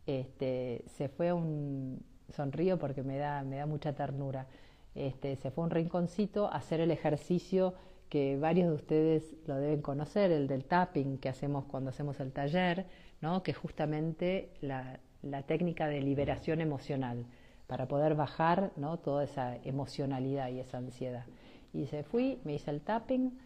este, 0.06 0.84
se 0.86 1.08
fue 1.08 1.28
a 1.28 1.34
un, 1.34 2.02
sonrío 2.30 2.78
porque 2.78 3.02
me 3.02 3.18
da, 3.18 3.42
me 3.42 3.56
da 3.56 3.66
mucha 3.66 3.92
ternura, 3.94 4.46
este, 4.94 5.36
se 5.36 5.50
fue 5.50 5.64
a 5.64 5.66
un 5.66 5.70
rinconcito 5.70 6.46
a 6.46 6.56
hacer 6.56 6.80
el 6.80 6.90
ejercicio 6.90 7.74
que 8.08 8.36
varios 8.36 8.68
de 8.68 8.74
ustedes 8.74 9.36
lo 9.46 9.56
deben 9.56 9.82
conocer, 9.82 10.32
el 10.32 10.46
del 10.46 10.64
tapping 10.64 11.18
que 11.18 11.28
hacemos 11.28 11.64
cuando 11.64 11.90
hacemos 11.90 12.18
el 12.20 12.32
taller, 12.32 12.86
¿no? 13.20 13.42
que 13.42 13.50
es 13.50 13.56
justamente 13.56 14.50
la 14.60 15.42
técnica 15.46 15.86
de 15.86 16.00
liberación 16.00 16.60
emocional, 16.60 17.26
para 17.70 17.86
poder 17.86 18.16
bajar 18.16 18.72
¿no? 18.74 18.98
toda 18.98 19.22
esa 19.22 19.54
emocionalidad 19.58 20.48
y 20.48 20.58
esa 20.58 20.78
ansiedad. 20.78 21.24
Y 21.72 21.86
se 21.86 22.02
fui, 22.02 22.40
me 22.42 22.54
hice 22.54 22.72
el 22.72 22.80
tapping, 22.80 23.38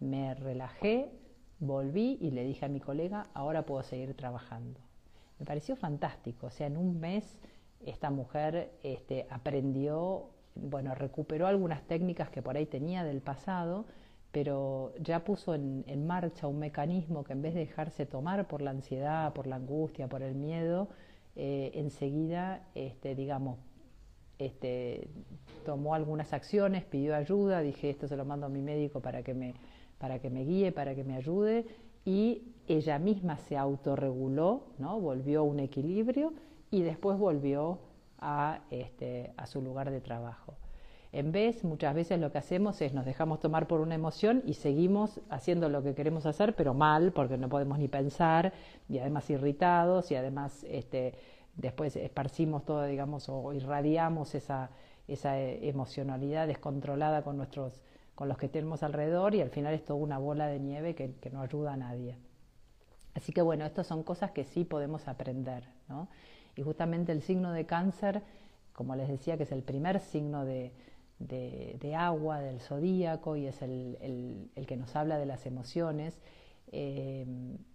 me 0.00 0.34
relajé, 0.34 1.10
volví 1.60 2.18
y 2.20 2.30
le 2.30 2.44
dije 2.44 2.66
a 2.66 2.68
mi 2.68 2.78
colega, 2.78 3.28
ahora 3.32 3.64
puedo 3.64 3.82
seguir 3.82 4.14
trabajando. 4.14 4.78
Me 5.38 5.46
pareció 5.46 5.76
fantástico, 5.76 6.48
o 6.48 6.50
sea, 6.50 6.66
en 6.66 6.76
un 6.76 7.00
mes 7.00 7.40
esta 7.86 8.10
mujer 8.10 8.70
este, 8.82 9.26
aprendió, 9.30 10.28
bueno, 10.56 10.94
recuperó 10.94 11.46
algunas 11.46 11.82
técnicas 11.84 12.28
que 12.28 12.42
por 12.42 12.58
ahí 12.58 12.66
tenía 12.66 13.02
del 13.02 13.22
pasado, 13.22 13.86
pero 14.30 14.92
ya 15.00 15.24
puso 15.24 15.54
en, 15.54 16.06
marcha 16.06 16.48
un 16.48 16.58
mecanismo 16.58 17.24
que 17.24 17.32
en 17.32 17.40
vez 17.40 17.54
de 17.54 17.60
dejarse 17.60 18.04
tomar 18.04 18.46
por 18.46 18.60
la 18.60 18.72
ansiedad, 18.72 19.32
por 19.32 19.46
la 19.46 19.56
angustia, 19.56 20.06
por 20.06 20.22
el 20.22 20.34
miedo, 20.34 20.88
eh, 21.34 21.70
enseguida, 21.76 22.68
este, 22.74 23.14
digamos, 23.14 23.56
este, 24.40 25.08
tomó 25.64 25.94
algunas 25.94 26.32
acciones, 26.32 26.84
pidió 26.84 27.14
ayuda, 27.14 27.60
dije 27.60 27.90
esto 27.90 28.08
se 28.08 28.16
lo 28.16 28.24
mando 28.24 28.46
a 28.46 28.48
mi 28.48 28.62
médico 28.62 29.00
para 29.00 29.22
que 29.22 29.34
me, 29.34 29.54
para 29.98 30.18
que 30.18 30.30
me 30.30 30.44
guíe, 30.44 30.72
para 30.72 30.94
que 30.94 31.04
me 31.04 31.14
ayude, 31.14 31.66
y 32.04 32.54
ella 32.66 32.98
misma 32.98 33.36
se 33.36 33.56
autorreguló, 33.56 34.64
¿no? 34.78 34.98
volvió 34.98 35.40
a 35.40 35.42
un 35.42 35.60
equilibrio 35.60 36.32
y 36.70 36.82
después 36.82 37.18
volvió 37.18 37.78
a, 38.18 38.60
este, 38.70 39.32
a 39.36 39.46
su 39.46 39.60
lugar 39.60 39.90
de 39.90 40.00
trabajo. 40.00 40.54
En 41.12 41.32
vez, 41.32 41.64
muchas 41.64 41.92
veces 41.94 42.20
lo 42.20 42.30
que 42.30 42.38
hacemos 42.38 42.80
es 42.80 42.94
nos 42.94 43.04
dejamos 43.04 43.40
tomar 43.40 43.66
por 43.66 43.80
una 43.80 43.96
emoción 43.96 44.42
y 44.46 44.54
seguimos 44.54 45.20
haciendo 45.28 45.68
lo 45.68 45.82
que 45.82 45.94
queremos 45.94 46.24
hacer, 46.24 46.54
pero 46.54 46.72
mal, 46.72 47.12
porque 47.12 47.36
no 47.36 47.48
podemos 47.48 47.78
ni 47.80 47.88
pensar, 47.88 48.52
y 48.88 48.98
además 48.98 49.28
irritados, 49.28 50.12
y 50.12 50.14
además 50.14 50.64
este, 50.68 51.14
después 51.56 51.96
esparcimos 51.96 52.64
todo, 52.64 52.84
digamos, 52.84 53.28
o 53.28 53.52
irradiamos 53.52 54.34
esa, 54.34 54.70
esa 55.08 55.38
emocionalidad 55.38 56.46
descontrolada 56.46 57.22
con, 57.22 57.36
nuestros, 57.36 57.82
con 58.14 58.28
los 58.28 58.38
que 58.38 58.48
tenemos 58.48 58.82
alrededor, 58.82 59.34
y 59.34 59.40
al 59.40 59.50
final 59.50 59.74
es 59.74 59.84
toda 59.84 59.98
una 59.98 60.18
bola 60.18 60.46
de 60.46 60.60
nieve 60.60 60.94
que, 60.94 61.14
que 61.14 61.30
no 61.30 61.42
ayuda 61.42 61.74
a 61.74 61.76
nadie. 61.76 62.16
Así 63.14 63.32
que 63.32 63.42
bueno, 63.42 63.64
estas 63.64 63.86
son 63.86 64.02
cosas 64.02 64.30
que 64.30 64.44
sí 64.44 64.64
podemos 64.64 65.08
aprender, 65.08 65.64
¿no? 65.88 66.08
Y 66.56 66.62
justamente 66.62 67.12
el 67.12 67.22
signo 67.22 67.52
de 67.52 67.66
cáncer, 67.66 68.22
como 68.72 68.96
les 68.96 69.08
decía, 69.08 69.36
que 69.36 69.44
es 69.44 69.52
el 69.52 69.62
primer 69.62 70.00
signo 70.00 70.44
de, 70.44 70.72
de, 71.18 71.76
de 71.80 71.94
agua, 71.94 72.40
del 72.40 72.60
zodíaco, 72.60 73.36
y 73.36 73.46
es 73.46 73.62
el, 73.62 73.98
el, 74.00 74.50
el, 74.54 74.66
que 74.66 74.76
nos 74.76 74.96
habla 74.96 75.18
de 75.18 75.26
las 75.26 75.46
emociones, 75.46 76.20
eh, 76.72 77.26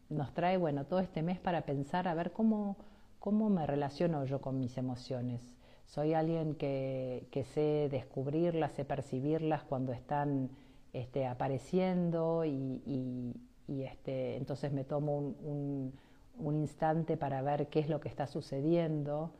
nos 0.09 0.33
trae, 0.33 0.57
bueno, 0.57 0.85
todo 0.85 0.99
este 0.99 1.21
mes 1.21 1.39
para 1.39 1.61
pensar 1.61 2.07
a 2.07 2.13
ver 2.13 2.31
cómo, 2.31 2.77
cómo 3.25 3.49
me 3.49 3.65
relaciono 3.65 4.23
yo 4.25 4.39
con 4.39 4.59
mis 4.59 4.77
emociones. 4.77 5.41
Soy 5.87 6.13
alguien 6.13 6.53
que, 6.53 7.27
que 7.31 7.43
sé 7.43 7.89
descubrirlas, 7.89 8.73
sé 8.73 8.85
percibirlas 8.85 9.63
cuando 9.63 9.93
están 9.93 10.51
este, 10.93 11.25
apareciendo 11.25 12.45
y, 12.45 13.33
y, 13.67 13.81
este, 13.81 14.37
entonces 14.37 14.71
me 14.71 14.83
tomo 14.83 15.17
un, 15.17 15.91
un, 16.37 16.55
instante 16.55 17.17
para 17.17 17.41
ver 17.41 17.67
qué 17.69 17.79
es 17.79 17.89
lo 17.89 17.99
que 17.99 18.09
está 18.09 18.27
sucediendo 18.27 19.31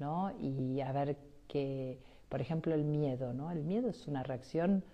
¿no? 0.00 0.32
y 0.40 0.80
a 0.80 0.90
ver 0.90 1.16
qué 1.46 2.00
por 2.28 2.40
ejemplo, 2.40 2.74
el 2.74 2.84
miedo, 2.84 3.32
¿no? 3.32 3.52
El 3.52 3.62
miedo 3.62 3.88
es 3.88 4.06
una 4.08 4.24
reacción, 4.24 4.84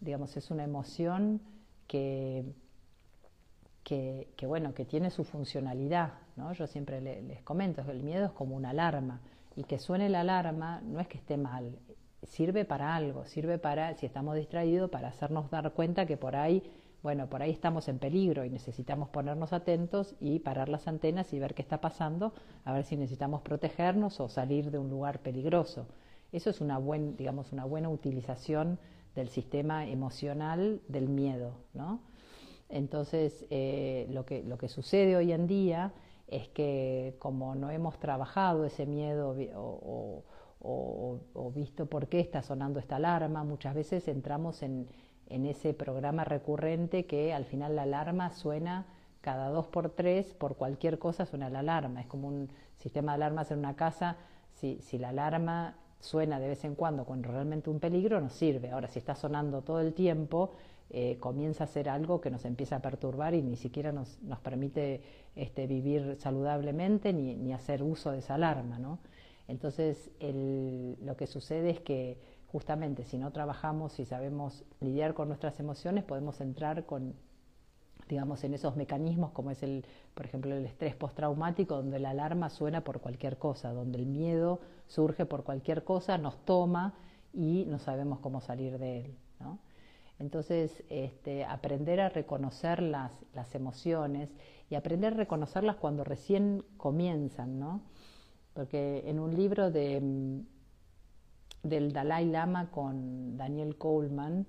digamos, 0.00 0.36
es 0.38 0.50
una 0.50 0.64
emoción 0.64 1.40
que, 1.86 2.44
que, 3.84 4.28
que 4.36 4.46
bueno, 4.46 4.72
que 4.74 4.86
tiene 4.86 5.10
su 5.10 5.22
funcionalidad, 5.22 6.14
Yo 6.52 6.66
siempre 6.66 7.00
le, 7.00 7.22
les 7.22 7.42
comento, 7.42 7.82
el 7.90 8.02
miedo 8.02 8.26
es 8.26 8.32
como 8.32 8.56
una 8.56 8.70
alarma 8.70 9.20
y 9.56 9.64
que 9.64 9.78
suene 9.78 10.08
la 10.08 10.20
alarma 10.20 10.80
no 10.84 11.00
es 11.00 11.08
que 11.08 11.18
esté 11.18 11.36
mal, 11.36 11.78
sirve 12.22 12.64
para 12.64 12.94
algo, 12.94 13.24
sirve 13.26 13.58
para, 13.58 13.94
si 13.96 14.06
estamos 14.06 14.36
distraídos, 14.36 14.90
para 14.90 15.08
hacernos 15.08 15.50
dar 15.50 15.72
cuenta 15.72 16.06
que 16.06 16.16
por 16.16 16.36
ahí, 16.36 16.62
bueno, 17.02 17.28
por 17.28 17.42
ahí 17.42 17.50
estamos 17.50 17.88
en 17.88 17.98
peligro 17.98 18.44
y 18.44 18.50
necesitamos 18.50 19.08
ponernos 19.08 19.52
atentos 19.52 20.14
y 20.20 20.38
parar 20.40 20.68
las 20.68 20.86
antenas 20.86 21.32
y 21.32 21.38
ver 21.38 21.54
qué 21.54 21.62
está 21.62 21.80
pasando, 21.80 22.32
a 22.64 22.72
ver 22.72 22.84
si 22.84 22.96
necesitamos 22.96 23.42
protegernos 23.42 24.20
o 24.20 24.28
salir 24.28 24.70
de 24.70 24.78
un 24.78 24.90
lugar 24.90 25.20
peligroso. 25.20 25.86
Eso 26.32 26.50
es 26.50 26.60
una, 26.60 26.78
buen, 26.78 27.16
digamos, 27.16 27.52
una 27.52 27.64
buena 27.64 27.88
utilización 27.88 28.78
del 29.14 29.28
sistema 29.28 29.86
emocional 29.86 30.80
del 30.88 31.08
miedo. 31.08 31.54
¿no? 31.74 32.00
Entonces, 32.68 33.46
eh, 33.50 34.06
lo, 34.10 34.24
que, 34.24 34.44
lo 34.44 34.58
que 34.58 34.68
sucede 34.68 35.16
hoy 35.16 35.32
en 35.32 35.46
día 35.46 35.92
es 36.30 36.48
que 36.48 37.16
como 37.18 37.54
no 37.54 37.70
hemos 37.70 37.98
trabajado 37.98 38.64
ese 38.64 38.86
miedo 38.86 39.36
o, 39.54 40.22
visto 41.54 41.86
por 41.86 42.06
qué 42.06 42.20
está 42.20 42.42
sonando 42.42 42.78
esta 42.78 42.96
alarma, 42.96 43.42
muchas 43.42 43.74
veces 43.74 44.06
entramos 44.06 44.62
en, 44.62 44.88
en 45.26 45.44
ese 45.44 45.74
programa 45.74 46.24
recurrente 46.24 47.06
que 47.06 47.34
al 47.34 47.44
final 47.44 47.76
la 47.76 47.82
alarma 47.82 48.30
suena 48.30 48.86
cada 49.20 49.48
dos 49.48 49.66
por 49.66 49.90
tres, 49.90 50.32
por 50.34 50.56
cualquier 50.56 50.98
cosa 50.98 51.26
suena 51.26 51.50
la 51.50 51.58
alarma. 51.58 52.00
Es 52.00 52.06
como 52.06 52.28
un 52.28 52.48
sistema 52.78 53.12
de 53.12 53.16
alarmas 53.16 53.50
en 53.50 53.58
una 53.58 53.74
casa. 53.74 54.16
Si, 54.54 54.80
si 54.80 54.98
la 54.98 55.10
alarma 55.10 55.74
suena 56.00 56.40
de 56.40 56.48
vez 56.48 56.64
en 56.64 56.74
cuando 56.74 57.04
cuando 57.04 57.30
realmente 57.30 57.70
un 57.70 57.78
peligro, 57.78 58.20
nos 58.20 58.32
sirve. 58.32 58.70
Ahora, 58.70 58.88
si 58.88 58.98
está 58.98 59.14
sonando 59.14 59.62
todo 59.62 59.80
el 59.80 59.92
tiempo, 59.92 60.52
eh, 60.90 61.18
comienza 61.20 61.64
a 61.64 61.66
ser 61.66 61.88
algo 61.88 62.20
que 62.20 62.30
nos 62.30 62.44
empieza 62.44 62.76
a 62.76 62.82
perturbar 62.82 63.34
y 63.34 63.42
ni 63.42 63.56
siquiera 63.56 63.92
nos, 63.92 64.20
nos 64.22 64.40
permite 64.40 65.02
este, 65.36 65.66
vivir 65.66 66.16
saludablemente 66.18 67.12
ni, 67.12 67.36
ni, 67.36 67.52
hacer 67.52 67.82
uso 67.82 68.10
de 68.10 68.18
esa 68.18 68.34
alarma. 68.34 68.78
¿no? 68.78 68.98
Entonces, 69.46 70.10
el, 70.18 70.96
lo 71.04 71.16
que 71.16 71.26
sucede 71.26 71.70
es 71.70 71.80
que 71.80 72.18
justamente 72.48 73.04
si 73.04 73.18
no 73.18 73.30
trabajamos 73.30 74.00
y 74.00 74.04
sabemos 74.04 74.64
lidiar 74.80 75.14
con 75.14 75.28
nuestras 75.28 75.60
emociones, 75.60 76.02
podemos 76.02 76.40
entrar 76.40 76.86
con 76.86 77.14
digamos, 78.10 78.42
en 78.42 78.54
esos 78.54 78.76
mecanismos 78.76 79.30
como 79.30 79.52
es 79.52 79.62
el, 79.62 79.86
por 80.14 80.26
ejemplo, 80.26 80.54
el 80.54 80.66
estrés 80.66 80.96
postraumático, 80.96 81.76
donde 81.76 82.00
la 82.00 82.10
alarma 82.10 82.50
suena 82.50 82.82
por 82.82 83.00
cualquier 83.00 83.38
cosa, 83.38 83.72
donde 83.72 83.98
el 83.98 84.06
miedo 84.06 84.60
surge 84.88 85.24
por 85.26 85.44
cualquier 85.44 85.84
cosa, 85.84 86.18
nos 86.18 86.44
toma 86.44 86.94
y 87.32 87.64
no 87.66 87.78
sabemos 87.78 88.18
cómo 88.18 88.40
salir 88.40 88.78
de 88.78 89.00
él. 89.04 89.16
Entonces, 90.18 90.82
este, 90.90 91.44
aprender 91.44 91.98
a 92.00 92.10
reconocer 92.10 92.82
las, 92.82 93.10
las, 93.32 93.54
emociones 93.54 94.28
y 94.68 94.74
aprender 94.74 95.14
a 95.14 95.16
reconocerlas 95.16 95.76
cuando 95.76 96.04
recién 96.04 96.62
comienzan, 96.76 97.58
¿no? 97.58 97.80
Porque 98.52 99.04
en 99.06 99.18
un 99.18 99.34
libro 99.34 99.70
de, 99.70 100.42
del 101.62 101.92
Dalai 101.92 102.26
Lama 102.26 102.70
con 102.70 103.38
Daniel 103.38 103.78
Coleman, 103.78 104.46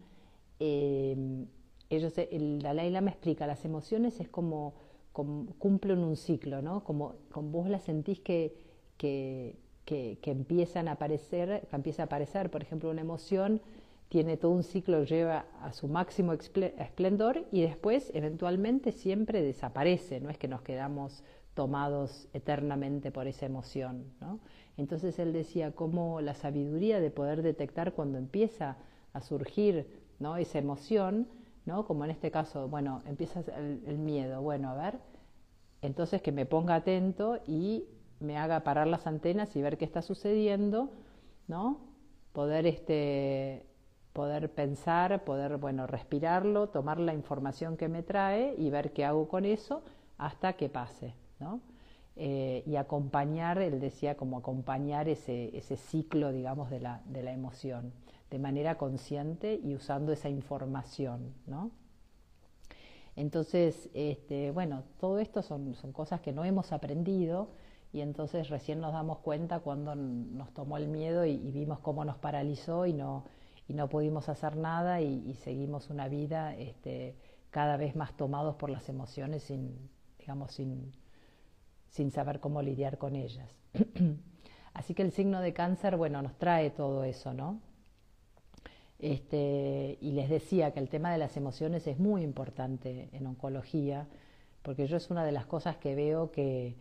eh, 0.60 1.46
ellos, 1.96 2.14
el 2.18 2.62
Dalai 2.62 2.90
Lama 2.90 3.12
explica, 3.12 3.46
las 3.48 3.66
emociones 3.66 4.20
es 4.20 4.30
como, 4.30 4.74
cumplen 5.12 6.00
un 6.00 6.16
ciclo, 6.16 6.62
¿no? 6.62 6.84
Como, 6.84 7.16
como 7.32 7.50
vos 7.50 7.70
la 7.70 7.80
sentís 7.80 8.20
que, 8.20 8.56
que, 8.98 9.58
que, 9.86 10.18
empiezan 10.24 10.88
a 10.88 10.94
aparecer, 10.94 11.68
que 11.70 11.76
empieza 11.76 12.04
a 12.04 12.06
aparecer, 12.06 12.50
por 12.50 12.62
ejemplo, 12.62 12.90
una 12.90 13.02
emoción 13.02 13.62
tiene 14.08 14.36
todo 14.36 14.52
un 14.52 14.64
ciclo, 14.64 15.06
lleva 15.06 15.46
a 15.62 15.72
su 15.72 15.88
máximo 15.88 16.34
esplendor 16.34 17.46
y 17.50 17.62
después 17.62 18.12
eventualmente 18.14 18.92
siempre 18.92 19.42
desaparece, 19.42 20.20
no 20.20 20.30
es 20.30 20.38
que 20.38 20.50
nos 20.50 20.62
quedamos 20.62 21.24
tomados 21.54 22.28
eternamente 22.34 23.12
por 23.12 23.28
esa 23.28 23.46
emoción. 23.46 24.04
¿no? 24.20 24.40
Entonces 24.76 25.18
él 25.20 25.32
decía 25.32 25.72
cómo 25.72 26.20
la 26.20 26.34
sabiduría 26.34 27.00
de 27.00 27.10
poder 27.10 27.42
detectar 27.42 27.94
cuando 27.94 28.18
empieza 28.18 28.78
a 29.14 29.22
surgir 29.22 29.88
¿no? 30.20 30.38
esa 30.38 30.60
emoción, 30.60 31.28
¿no? 31.66 31.86
como 31.86 32.06
en 32.06 32.12
este 32.12 32.32
caso, 32.32 32.68
bueno, 32.68 33.02
empieza 33.06 33.42
el, 33.58 33.98
miedo, 33.98 34.42
bueno, 34.42 34.70
a 34.70 34.76
ver, 34.76 35.00
entonces 35.82 36.22
que 36.22 36.32
me 36.32 36.46
ponga 36.46 36.76
atento 36.76 37.40
y 37.48 37.86
me 38.20 38.38
haga 38.38 38.64
parar 38.64 38.88
las 38.88 39.08
antenas 39.08 39.56
y 39.56 39.62
ver 39.62 39.78
qué 39.78 39.86
está 39.86 40.02
sucediendo, 40.02 40.90
¿no? 41.48 41.80
Poder 42.34 42.66
este 42.68 43.66
poder 44.14 44.52
pensar, 44.52 45.24
poder 45.24 45.58
bueno, 45.58 45.88
respirarlo, 45.88 46.68
tomar 46.68 47.00
la 47.00 47.14
información 47.14 47.78
que 47.78 47.88
me 47.88 48.04
trae 48.04 48.56
y 48.58 48.70
ver 48.70 48.92
qué 48.92 49.06
hago 49.06 49.30
con 49.30 49.46
eso 49.46 49.84
hasta 50.18 50.54
que 50.54 50.68
pase, 50.70 51.14
¿no? 51.40 51.62
Eh, 52.18 52.64
y 52.66 52.76
acompañar, 52.76 53.60
él 53.60 53.80
decía 53.80 54.16
como 54.18 54.38
acompañar 54.38 55.08
ese, 55.08 55.56
ese 55.58 55.78
ciclo, 55.78 56.34
digamos, 56.34 56.70
de 56.70 56.82
la, 56.82 57.02
de 57.06 57.24
la 57.24 57.32
emoción, 57.32 57.94
de 58.32 58.40
manera 58.40 58.78
consciente 58.78 59.60
y 59.62 59.76
usando 59.76 60.12
esa 60.12 60.30
información, 60.30 61.34
¿no? 61.46 61.70
Entonces, 63.16 63.90
este, 63.94 64.52
bueno, 64.52 64.84
todo 65.00 65.20
esto 65.20 65.44
son, 65.44 65.76
son 65.76 65.92
cosas 65.92 66.22
que 66.22 66.32
no 66.32 66.46
hemos 66.46 66.72
aprendido, 66.72 67.50
y 67.94 68.00
entonces 68.02 68.50
recién 68.50 68.80
nos 68.80 68.94
damos 68.94 69.20
cuenta 69.20 69.60
cuando 69.60 69.96
nos 69.96 70.54
tomó 70.54 70.78
el 70.78 70.88
miedo 70.88 71.26
y, 71.26 71.38
vimos 71.52 71.80
cómo 71.80 72.06
nos 72.06 72.18
paralizó 72.18 72.86
y 72.86 72.94
no, 72.94 73.26
y 73.68 73.74
no 73.74 73.90
pudimos 73.90 74.30
hacer 74.30 74.56
nada 74.56 75.02
y, 75.02 75.34
seguimos 75.36 75.90
una 75.90 76.08
vida 76.08 76.56
este, 76.56 77.18
cada 77.50 77.76
vez 77.76 77.96
más 77.96 78.16
tomados 78.16 78.56
por 78.56 78.70
las 78.70 78.88
emociones 78.88 79.44
sin, 79.44 79.90
digamos, 80.18 80.54
sin, 80.54 80.94
sin 81.90 82.12
saber 82.12 82.40
cómo 82.40 82.62
lidiar 82.62 82.98
con 82.98 83.18
ellas. 83.18 83.54
Así 84.74 84.94
que 84.94 85.02
el 85.02 85.12
signo 85.12 85.42
de 85.42 85.54
cáncer, 85.54 85.98
bueno, 85.98 86.22
nos 86.22 86.38
trae 86.38 86.70
todo 86.70 87.04
eso, 87.04 87.34
¿no? 87.34 87.60
Este, 89.02 89.98
y 90.00 90.12
les 90.12 90.30
decía 90.30 90.72
que 90.72 90.80
el 90.80 90.88
tema 90.88 91.12
de 91.12 91.18
las 91.18 91.36
emociones 91.36 91.88
es 91.88 91.98
muy 91.98 92.22
importante 92.22 93.10
en 93.12 93.26
oncología, 93.26 94.08
porque 94.62 94.86
yo 94.86 94.96
es 94.96 95.10
una 95.10 95.26
de 95.26 95.32
las 95.32 95.48
cosas 95.48 95.76
que 95.78 95.96
veo 95.96 96.32
que, 96.32 96.76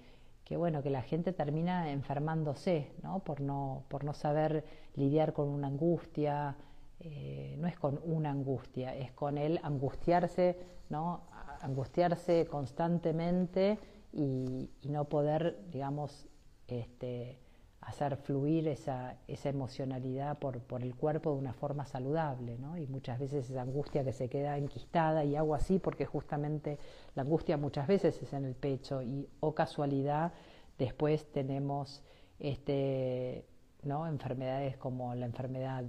que 0.44 0.58
bueno, 0.58 0.82
que 0.82 0.90
la 0.90 1.00
gente 1.00 1.32
termina 1.32 1.90
enfermándose, 1.90 2.92
¿no? 3.02 3.20
Por 3.20 3.40
no, 3.40 3.84
por 3.88 4.04
no 4.04 4.12
saber 4.12 4.64
lidiar 4.96 5.32
con 5.32 5.48
una 5.48 5.68
angustia, 5.68 6.56
eh, 7.00 7.56
no 7.58 7.66
es 7.66 7.78
con 7.78 7.98
una 8.04 8.30
angustia, 8.30 8.94
es 8.94 9.12
con 9.12 9.38
el 9.38 9.58
angustiarse, 9.62 10.58
¿no? 10.90 11.22
Angustiarse 11.62 12.46
constantemente 12.46 13.78
y, 14.12 14.68
no 14.84 15.06
poder, 15.06 15.58
digamos, 15.72 16.26
este, 16.68 17.38
hacer 17.80 18.16
fluir 18.16 18.68
esa, 18.68 19.16
esa 19.26 19.48
emocionalidad 19.48 20.38
por, 20.38 20.60
por, 20.60 20.82
el 20.82 20.94
cuerpo 20.94 21.32
de 21.32 21.38
una 21.38 21.54
forma 21.54 21.86
saludable, 21.86 22.58
¿no? 22.58 22.76
Y 22.76 22.86
muchas 22.86 23.18
veces 23.18 23.48
esa 23.48 23.62
angustia 23.62 24.04
que 24.04 24.12
se 24.12 24.28
queda 24.28 24.58
enquistada, 24.58 25.24
y 25.24 25.34
hago 25.34 25.54
así 25.54 25.78
porque 25.78 26.04
justamente 26.04 26.78
la 27.14 27.22
angustia 27.22 27.56
muchas 27.56 27.86
veces 27.86 28.20
es 28.22 28.32
en 28.32 28.44
el 28.44 28.54
pecho, 28.54 29.02
y 29.02 29.26
o 29.40 29.54
casualidad, 29.54 30.32
después 30.78 31.30
tenemos 31.32 32.02
este, 32.38 33.46
¿no? 33.82 34.06
enfermedades 34.06 34.76
como 34.76 35.14
la 35.14 35.26
enfermedad 35.26 35.84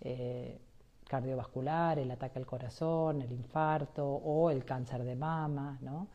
eh, 0.00 0.58
cardiovascular, 1.06 1.98
el 1.98 2.10
ataque 2.10 2.38
al 2.38 2.46
corazón, 2.46 3.20
el 3.22 3.32
infarto 3.32 4.06
o 4.06 4.50
el 4.50 4.64
cáncer 4.64 5.04
de 5.04 5.16
mama, 5.16 5.78
¿no? 5.82 6.08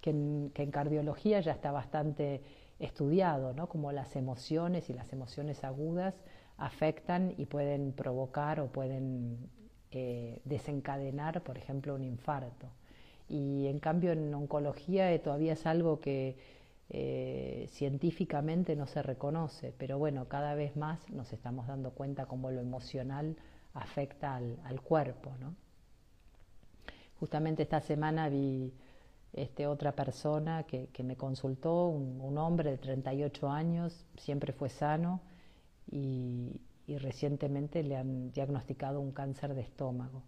que 0.00 0.10
en 0.10 0.70
cardiología 0.70 1.40
ya 1.40 1.52
está 1.52 1.70
bastante 1.72 2.40
estudiado, 2.80 3.52
¿no? 3.54 3.68
como 3.68 3.92
las 3.92 4.16
emociones 4.16 4.90
y 4.90 4.94
las 4.94 5.12
emociones 5.12 5.62
agudas 5.62 6.14
afectan 6.56 7.34
y 7.36 7.46
pueden 7.46 7.92
provocar 7.92 8.60
o 8.60 8.66
pueden 8.66 9.38
eh, 9.92 10.40
desencadenar, 10.44 11.42
por 11.42 11.56
ejemplo, 11.56 11.94
un 11.94 12.04
infarto. 12.04 12.68
Y 13.28 13.68
en 13.68 13.78
cambio 13.78 14.12
en 14.12 14.34
oncología 14.34 15.12
eh, 15.12 15.18
todavía 15.18 15.52
es 15.52 15.66
algo 15.66 16.00
que 16.00 16.36
eh, 16.90 17.68
científicamente 17.70 18.74
no 18.74 18.86
se 18.86 19.02
reconoce, 19.02 19.72
pero 19.78 19.96
bueno, 19.98 20.26
cada 20.26 20.54
vez 20.54 20.76
más 20.76 21.08
nos 21.10 21.32
estamos 21.32 21.68
dando 21.68 21.92
cuenta 21.92 22.26
cómo 22.26 22.50
lo 22.50 22.60
emocional 22.60 23.36
afecta 23.74 24.34
al, 24.34 24.80
cuerpo. 24.80 25.32
¿no? 25.38 25.54
Justamente 27.20 27.62
esta 27.62 27.80
semana 27.80 28.28
vi 28.28 28.72
este, 29.32 29.66
otra 29.66 29.92
persona 29.92 30.64
que, 30.64 30.88
me 31.02 31.16
consultó, 31.16 31.86
un, 31.86 32.36
hombre 32.38 32.70
de 32.72 32.78
38 32.78 33.50
años, 33.50 34.06
siempre 34.16 34.52
fue 34.52 34.68
sano 34.68 35.20
y, 35.90 36.60
recientemente 36.98 37.84
le 37.84 37.96
han 37.96 38.32
diagnosticado 38.32 39.00
un 39.00 39.12
cáncer 39.12 39.54
de 39.54 39.60
estómago. 39.60 40.24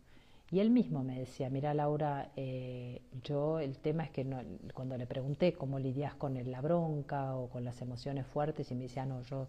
Y 0.52 0.60
él 0.60 0.70
mismo 0.70 1.02
me 1.02 1.18
decía, 1.18 1.50
mira 1.50 1.74
Laura, 1.74 2.30
eh, 2.36 3.02
yo 3.24 3.58
el 3.58 3.78
tema 3.78 4.04
es 4.04 4.10
que 4.10 4.24
cuando 4.72 4.96
le 4.96 5.06
pregunté 5.06 5.54
cómo 5.54 5.80
lidias 5.80 6.14
con 6.14 6.38
la 6.50 6.60
bronca 6.60 7.34
o 7.34 7.48
con 7.48 7.64
las 7.64 7.82
emociones 7.82 8.26
fuertes 8.28 8.70
y 8.70 8.76
me 8.76 8.82
decía, 8.84 9.04
no, 9.06 9.22
yo, 9.22 9.48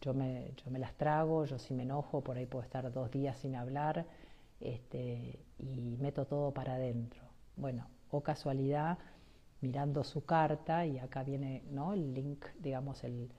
yo, 0.00 0.14
me, 0.14 0.52
yo 0.64 0.70
me 0.70 0.78
las 0.78 0.94
trago, 0.94 1.44
yo 1.44 1.58
si 1.58 1.74
me 1.74 1.82
enojo, 1.82 2.22
por 2.22 2.38
ahí 2.38 2.46
puedo 2.46 2.64
estar 2.64 2.90
dos 2.90 3.10
días 3.10 3.36
sin 3.36 3.56
hablar 3.56 4.06
este, 4.60 5.38
y 5.58 5.96
meto 6.00 6.24
todo 6.24 6.52
para 6.52 6.76
adentro. 6.76 7.22
Bueno, 7.56 7.86
casualidad, 8.22 8.98
mirando 9.60 10.04
su 10.04 10.24
carta, 10.24 10.86
y 10.86 10.98
acá 10.98 11.22
viene 11.22 11.62
¿no? 11.70 11.92
el 11.92 12.14
link, 12.14 12.44
digamos, 12.60 13.02
el, 13.04 13.30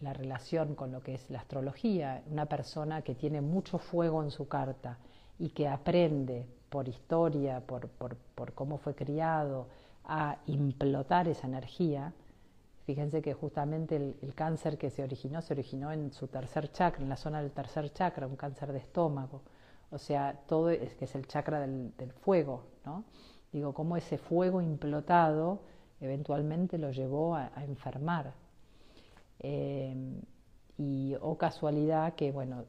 la 0.00 0.12
relación 0.12 0.74
con 0.74 0.92
lo 0.92 1.02
que 1.02 1.14
es 1.14 1.30
la 1.30 1.40
astrología, 1.40 2.22
una 2.30 2.46
persona 2.46 3.02
que 3.02 3.14
tiene 3.14 3.40
mucho 3.40 3.78
fuego 3.78 4.22
en 4.22 4.30
su 4.30 4.48
carta 4.48 4.98
y 5.38 5.50
que 5.50 5.68
aprende 5.68 6.46
por 6.70 6.88
historia, 6.88 7.60
por, 7.60 7.88
por 7.88 8.52
cómo 8.54 8.78
fue 8.78 8.94
criado, 8.94 9.68
a 10.04 10.38
implotar 10.46 11.28
esa 11.28 11.46
energía, 11.46 12.12
Fíjense 12.84 13.22
que 13.22 13.32
justamente 13.32 13.96
el, 13.96 14.34
cáncer 14.34 14.76
que 14.76 14.90
se 14.90 15.04
originó 15.04 15.40
se 15.40 15.54
originó 15.54 15.92
en 15.92 16.12
su 16.12 16.26
tercer 16.26 16.72
chakra, 16.72 17.02
en 17.02 17.08
la 17.08 17.16
zona 17.16 17.40
del 17.40 17.52
tercer 17.52 17.92
chakra, 17.92 18.26
un 18.26 18.36
cáncer 18.36 18.72
de 18.72 18.78
estómago. 18.78 19.42
O 19.92 19.98
sea, 19.98 20.40
todo 20.46 20.70
es 20.70 20.94
que 20.94 21.04
es 21.04 21.14
el 21.14 21.26
chakra 21.26 21.60
del, 21.60 22.12
fuego, 22.22 22.64
¿no? 22.84 23.04
Digo, 23.52 23.74
cómo 23.74 23.96
ese 23.96 24.16
fuego 24.16 24.62
implotado 24.62 25.60
eventualmente 26.00 26.78
lo 26.78 26.90
llevó 26.90 27.36
a, 27.36 27.52
enfermar. 27.62 28.32
Eh, 29.38 29.94
y 30.78 31.14
o 31.20 31.36
casualidad 31.36 32.14
que, 32.14 32.32
bueno, 32.32 32.64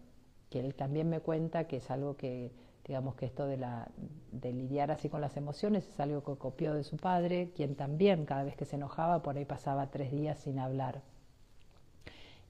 que 0.50 0.60
él 0.60 0.76
también 0.76 1.10
me 1.10 1.22
cuenta 1.22 1.66
que 1.66 1.78
es 1.78 1.90
algo 1.90 2.18
que, 2.18 2.52
digamos 2.86 3.16
que 3.16 3.26
esto 3.26 3.48
de, 3.48 3.58
la, 3.58 3.88
de 4.32 4.52
lidiar 4.52 4.92
así 4.92 5.08
con 5.08 5.22
las 5.22 5.38
emociones 5.38 5.88
es 5.88 6.00
algo 6.00 6.24
que 6.24 6.38
copió 6.38 6.74
de 6.74 6.84
su 6.84 6.98
padre, 6.98 7.52
quien 7.56 7.76
también 7.76 8.26
cada 8.26 8.44
vez 8.44 8.58
que 8.58 8.66
se 8.66 8.76
enojaba 8.76 9.24
por 9.24 9.38
ahí 9.38 9.46
pasaba 9.46 9.90
tres 9.90 10.12
días 10.12 10.40
sin 10.40 10.60
hablar. 10.60 11.02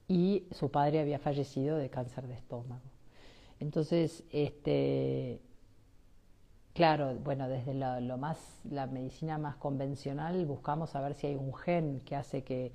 Y 0.08 0.48
su 0.50 0.70
padre 0.70 1.00
había 1.00 1.18
fallecido 1.18 1.76
de 1.76 1.88
cáncer 1.88 2.26
de 2.26 2.34
estómago. 2.34 2.93
Entonces, 3.60 4.24
este, 4.30 5.40
claro, 6.72 7.14
bueno, 7.16 7.48
desde 7.48 7.74
lo, 7.74 8.18
más, 8.18 8.60
la 8.70 8.86
medicina 8.86 9.38
más 9.38 9.56
convencional 9.56 10.44
buscamos 10.46 10.90
saber 10.90 11.14
si 11.14 11.28
hay 11.28 11.36
un 11.36 11.54
gen 11.54 12.00
que 12.00 12.16
hace 12.16 12.42
que, 12.42 12.72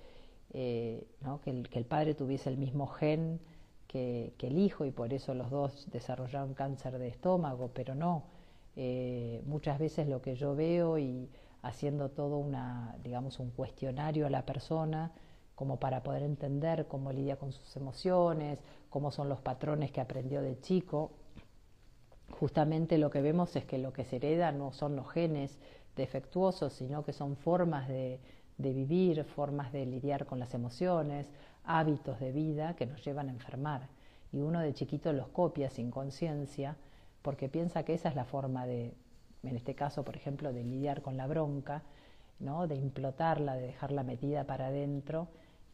eh, 0.54 1.08
que, 1.44 1.80
el, 1.80 1.86
padre 1.86 2.16
tuviese 2.16 2.50
el 2.50 2.58
mismo 2.58 2.88
gen 2.88 3.40
que, 3.88 4.34
que, 4.38 4.48
el 4.48 4.58
hijo 4.58 4.86
y 4.86 4.92
por 4.92 5.14
eso 5.14 5.34
los 5.34 5.50
dos 5.50 5.88
desarrollaron 5.92 6.54
cáncer 6.54 6.98
de 6.98 7.08
estómago, 7.10 7.72
pero 7.74 7.96
no. 7.96 8.24
Eh, 8.82 9.42
muchas 9.46 9.78
veces 9.78 10.08
lo 10.08 10.22
que 10.22 10.36
yo 10.36 10.56
veo 10.56 10.98
y 10.98 11.30
haciendo 11.62 12.10
todo 12.10 12.38
una, 12.38 12.96
digamos, 13.04 13.40
un 13.40 13.52
cuestionario 13.52 14.26
a 14.26 14.30
la 14.30 14.46
persona, 14.46 15.12
como 15.56 15.80
para 15.80 16.02
poder 16.04 16.24
entender 16.24 16.88
cómo 16.88 17.12
lidia 17.12 17.36
con 17.36 17.52
sus 17.52 17.76
emociones, 17.76 18.60
cómo 18.90 19.12
son 19.12 19.30
los 19.30 19.42
patrones 19.42 19.92
que 19.92 20.02
aprendió 20.02 20.42
de 20.42 20.60
chico. 20.60 21.12
Justamente 22.32 22.98
lo 22.98 23.10
que 23.10 23.22
vemos 23.22 23.56
es 23.56 23.66
que 23.66 23.78
lo 23.78 23.94
que 23.94 24.06
se 24.06 24.18
hereda 24.18 24.52
no 24.52 24.72
son 24.72 24.96
los 24.96 25.10
genes 25.10 25.58
defectuosos, 25.96 26.74
sino 26.74 27.04
que 27.04 27.14
son 27.14 27.36
formas 27.36 27.88
de, 27.88 28.20
vivir, 28.58 29.24
formas 29.24 29.72
de 29.72 29.86
lidiar 29.86 30.26
con 30.26 30.40
las 30.40 30.54
emociones, 30.54 31.32
hábitos 31.64 32.20
de 32.20 32.32
vida 32.32 32.76
que 32.76 32.86
nos 32.86 33.04
llevan 33.04 33.30
a 33.30 33.34
enfermar. 33.34 33.88
Y 34.32 34.42
uno 34.42 34.60
de 34.60 34.74
chiquito 34.74 35.12
los 35.14 35.28
copia 35.30 35.70
sin 35.70 35.92
conciencia 35.92 36.78
porque 37.22 37.50
piensa 37.50 37.84
que 37.84 37.94
esa 37.94 38.10
es 38.10 38.16
la 38.16 38.26
forma 38.26 38.66
de, 38.66 38.94
en 39.44 39.56
este 39.56 39.76
caso, 39.76 40.04
por 40.04 40.16
ejemplo, 40.16 40.54
de 40.54 40.64
lidiar 40.64 41.02
con 41.02 41.18
la 41.18 41.28
bronca, 41.28 41.84
¿no? 42.40 42.68
de 42.68 42.76
implotarla, 42.76 43.56
de 43.56 43.68
dejarla 43.68 44.04
metida 44.04 44.46
para 44.46 44.68
adentro 44.68 45.28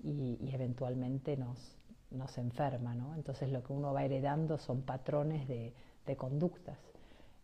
y, 0.04 0.38
eventualmente 0.52 1.38
nos, 1.38 1.78
nos 2.16 2.38
enferma. 2.38 2.96
¿no? 2.96 3.16
Entonces 3.16 3.52
lo 3.52 3.64
que 3.64 3.74
uno 3.74 3.94
va 3.94 4.04
heredando 4.04 4.58
son 4.58 4.82
patrones 4.82 5.48
de, 5.48 5.74
conductas. 6.18 6.78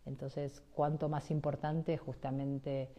Entonces, 0.05 0.62
cuanto 0.75 1.10
más 1.10 1.31
importante 1.31 1.97
justamente 1.97 2.89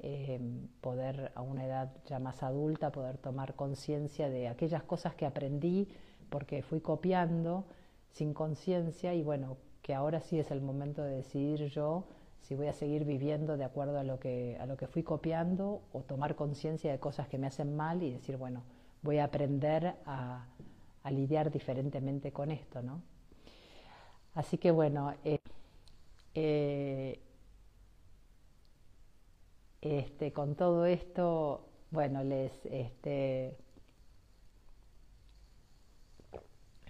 eh, 0.00 0.40
poder 0.80 1.30
a 1.36 1.42
una 1.42 1.64
edad 1.64 1.92
ya 2.06 2.18
más 2.18 2.42
adulta, 2.42 2.90
poder 2.90 3.18
tomar 3.18 3.54
conciencia 3.54 4.28
de 4.28 4.48
aquellas 4.48 4.82
cosas 4.82 5.14
que 5.14 5.24
aprendí 5.24 5.88
porque 6.28 6.62
fui 6.62 6.80
copiando 6.80 7.66
sin 8.10 8.34
conciencia 8.34 9.14
y 9.14 9.22
bueno, 9.22 9.58
que 9.80 9.94
ahora 9.94 10.20
sí 10.20 10.38
es 10.38 10.50
el 10.50 10.60
momento 10.60 11.02
de 11.02 11.16
decidir 11.16 11.66
yo 11.68 12.04
si 12.40 12.54
voy 12.56 12.66
a 12.66 12.72
seguir 12.72 13.04
viviendo 13.04 13.56
de 13.56 13.64
acuerdo 13.64 13.98
a 13.98 14.02
lo 14.02 14.18
que, 14.18 14.56
a 14.60 14.66
lo 14.66 14.76
que 14.76 14.86
fui 14.86 15.02
copiando 15.02 15.82
o 15.92 16.02
tomar 16.02 16.34
conciencia 16.34 16.90
de 16.90 16.98
cosas 16.98 17.28
que 17.28 17.38
me 17.38 17.46
hacen 17.46 17.76
mal 17.76 18.02
y 18.02 18.10
decir, 18.10 18.36
bueno, 18.36 18.62
voy 19.02 19.18
a 19.18 19.24
aprender 19.24 19.94
a, 20.06 20.46
lidiar 21.10 21.50
diferentemente 21.50 22.32
con 22.32 22.50
esto, 22.50 22.82
¿no? 22.82 23.02
Así 24.34 24.56
que 24.58 24.70
bueno, 24.70 25.14
eh, 25.24 25.38
eh, 26.34 27.20
este, 29.80 30.32
con 30.32 30.54
todo 30.54 30.86
esto, 30.86 31.66
bueno, 31.90 32.22
les, 32.24 32.52
este, 32.66 33.56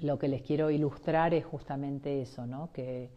lo 0.00 0.18
que 0.18 0.28
les 0.28 0.42
quiero 0.42 0.70
ilustrar 0.70 1.34
es 1.34 1.44
justamente 1.44 2.22
eso, 2.22 2.46
¿no? 2.46 2.70
Que, 2.72 3.10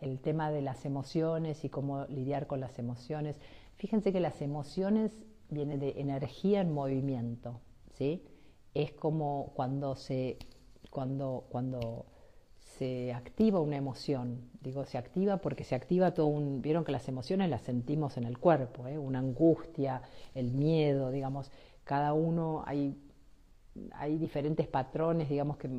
el 0.00 0.20
tema 0.20 0.52
de 0.52 0.62
las 0.62 0.84
emociones 0.84 1.64
y 1.64 1.68
cómo 1.68 2.04
lidiar 2.04 2.46
con 2.46 2.60
las 2.60 2.78
emociones. 2.78 3.40
Fíjense 3.74 4.12
que 4.12 4.20
las 4.20 4.40
emociones 4.40 5.10
vienen 5.50 5.80
de 5.80 6.00
energía 6.00 6.60
en 6.60 6.72
movimiento, 6.72 7.60
¿sí? 7.94 8.22
Es 8.74 8.92
como 8.92 9.52
cuando 9.54 9.96
se, 9.96 10.38
cuando, 10.90 11.46
cuando 11.48 12.06
se 12.58 13.12
activa 13.12 13.60
una 13.60 13.76
emoción, 13.76 14.50
digo 14.60 14.84
se 14.84 14.98
activa 14.98 15.38
porque 15.38 15.64
se 15.64 15.74
activa 15.74 16.14
todo 16.14 16.26
un, 16.26 16.62
vieron 16.62 16.84
que 16.84 16.92
las 16.92 17.08
emociones 17.08 17.50
las 17.50 17.62
sentimos 17.62 18.16
en 18.16 18.24
el 18.24 18.38
cuerpo, 18.38 18.86
¿eh? 18.86 18.98
una 18.98 19.18
angustia, 19.18 20.02
el 20.34 20.52
miedo, 20.52 21.10
digamos, 21.10 21.50
cada 21.84 22.12
uno 22.12 22.62
hay 22.66 22.96
hay 23.92 24.18
diferentes 24.18 24.66
patrones, 24.66 25.28
digamos 25.28 25.56
que 25.56 25.70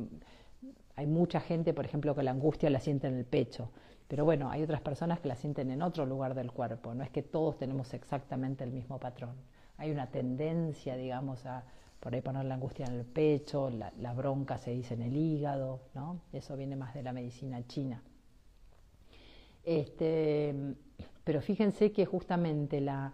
hay 0.96 1.06
mucha 1.06 1.40
gente, 1.40 1.74
por 1.74 1.84
ejemplo, 1.84 2.14
que 2.14 2.22
la 2.22 2.30
angustia 2.30 2.70
la 2.70 2.80
siente 2.80 3.06
en 3.06 3.14
el 3.14 3.24
pecho, 3.24 3.70
pero 4.08 4.24
bueno, 4.24 4.50
hay 4.50 4.62
otras 4.62 4.80
personas 4.80 5.20
que 5.20 5.28
la 5.28 5.36
sienten 5.36 5.70
en 5.70 5.82
otro 5.82 6.06
lugar 6.06 6.34
del 6.34 6.50
cuerpo, 6.52 6.94
no 6.94 7.04
es 7.04 7.10
que 7.10 7.22
todos 7.22 7.58
tenemos 7.58 7.94
exactamente 7.94 8.64
el 8.64 8.72
mismo 8.72 8.98
patrón. 8.98 9.36
Hay 9.76 9.90
una 9.90 10.08
tendencia, 10.08 10.96
digamos, 10.96 11.46
a 11.46 11.64
por 12.00 12.14
ahí 12.14 12.22
poner 12.22 12.46
la 12.46 12.54
angustia 12.54 12.86
en 12.86 12.94
el 12.94 13.04
pecho, 13.04 13.70
la, 13.70 14.12
bronca 14.14 14.56
se 14.58 14.72
dice 14.72 14.94
en 14.94 15.02
el 15.02 15.16
hígado, 15.16 15.80
¿no? 15.94 16.22
Eso 16.32 16.56
viene 16.56 16.74
más 16.74 16.94
de 16.94 17.02
la 17.02 17.12
medicina 17.12 17.66
china. 17.66 18.02
Este, 19.62 20.54
pero 21.22 21.42
fíjense 21.42 21.92
que 21.92 22.06
justamente 22.06 22.80
la, 22.80 23.12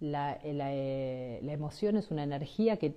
la, 0.00 0.38
eh, 0.44 1.40
la, 1.42 1.52
emoción 1.52 1.96
es 1.96 2.10
una 2.10 2.24
energía 2.24 2.76
que, 2.76 2.94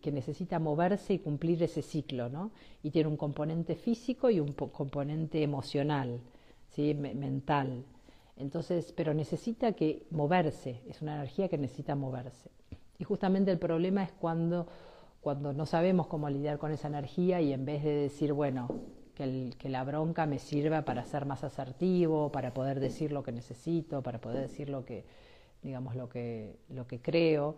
que, 0.00 0.10
necesita 0.10 0.58
moverse 0.58 1.14
y 1.14 1.18
cumplir 1.20 1.62
ese 1.62 1.82
ciclo, 1.82 2.28
¿no? 2.28 2.50
Y 2.82 2.90
tiene 2.90 3.08
un 3.08 3.16
componente 3.16 3.76
físico 3.76 4.28
y 4.28 4.40
un 4.40 4.52
componente 4.52 5.44
emocional, 5.44 6.20
¿sí? 6.70 6.94
mental. 6.94 7.84
Entonces, 8.36 8.92
pero 8.92 9.14
necesita 9.14 9.72
que 9.72 10.06
moverse, 10.10 10.80
es 10.88 11.00
una 11.00 11.14
energía 11.14 11.48
que 11.48 11.58
necesita 11.58 11.94
moverse. 11.94 12.50
Y 13.00 13.04
justamente 13.04 13.50
el 13.50 13.58
problema 13.58 14.02
es 14.02 14.12
cuando, 14.12 14.66
cuando 15.22 15.54
no 15.54 15.64
sabemos 15.64 16.06
cómo 16.06 16.28
lidiar 16.28 16.58
con 16.58 16.70
esa 16.70 16.86
energía 16.86 17.40
y 17.40 17.54
en 17.54 17.64
vez 17.64 17.82
de 17.82 17.94
decir, 17.94 18.34
bueno, 18.34 18.68
que, 19.14 19.54
la 19.70 19.84
bronca 19.84 20.26
me 20.26 20.38
sirva 20.38 20.82
para 20.82 21.06
ser 21.06 21.24
más 21.24 21.42
asertivo, 21.42 22.30
para 22.30 22.52
poder 22.52 22.78
decir 22.78 23.10
lo 23.10 23.22
que 23.22 23.32
necesito, 23.32 24.02
para 24.02 24.20
poder 24.20 24.42
decir 24.42 24.68
lo 24.68 24.84
que, 24.84 25.06
digamos, 25.62 25.96
lo 25.96 26.10
que, 26.10 26.58
lo 26.68 26.86
que 26.86 27.00
creo, 27.00 27.56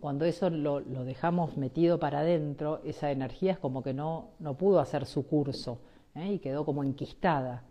cuando 0.00 0.24
eso 0.24 0.50
lo, 0.50 0.80
lo 0.80 1.04
dejamos 1.04 1.56
metido 1.56 2.00
para 2.00 2.18
adentro, 2.18 2.80
esa 2.84 3.12
energía 3.12 3.52
es 3.52 3.58
como 3.58 3.80
que 3.84 3.94
no, 3.94 4.30
no 4.40 4.58
pudo 4.58 4.80
hacer 4.80 5.06
su 5.06 5.28
curso 5.28 5.78
¿eh? 6.16 6.32
y 6.32 6.38
quedó 6.40 6.64
como 6.64 6.82
enquistada. 6.82 7.62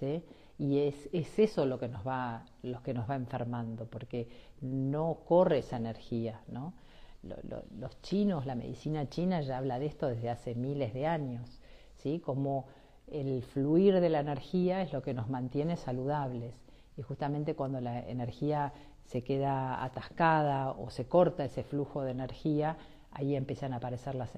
¿sí? 0.00 0.22
Y 0.58 0.80
es, 0.80 1.08
es, 1.12 1.38
eso 1.38 1.66
lo 1.66 1.78
que, 1.78 1.88
nos 1.88 2.06
va, 2.06 2.44
lo 2.62 2.82
que 2.82 2.92
nos 2.92 3.08
va 3.08 3.14
enfermando, 3.14 3.86
porque 3.86 4.28
no 4.60 5.20
corre 5.26 5.58
esa 5.58 5.76
energía. 5.76 6.40
¿no? 6.48 6.74
los 7.22 8.00
chinos, 8.02 8.46
la 8.46 8.54
medicina 8.54 9.08
china 9.08 9.40
ya 9.40 9.58
habla 9.58 9.78
de 9.78 9.86
esto 9.86 10.06
desde 10.06 10.30
hace 10.30 10.54
miles 10.54 10.94
de 10.94 11.06
años, 11.06 11.60
¿sí? 11.96 12.20
como 12.20 12.66
el 13.08 13.42
fluir 13.42 14.00
de 14.00 14.08
la 14.08 14.20
energía 14.20 14.82
es 14.82 14.92
lo 14.92 15.02
que 15.02 15.14
nos 15.14 15.28
mantiene 15.28 15.76
saludables 15.76 16.54
y 16.96 17.02
justamente 17.02 17.54
cuando 17.54 17.80
la 17.80 18.00
energía 18.00 18.72
se 19.04 19.22
queda 19.22 19.82
atascada 19.82 20.72
o 20.72 20.90
se 20.90 21.06
corta 21.06 21.44
ese 21.44 21.62
flujo 21.62 22.02
de 22.02 22.10
energía, 22.10 22.76
ahí 23.12 23.36
empiezan 23.36 23.72
a 23.72 23.76
aparecer 23.76 24.14
las, 24.14 24.30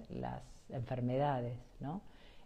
enfermedades, 0.69 1.59
¿no? 1.81 2.01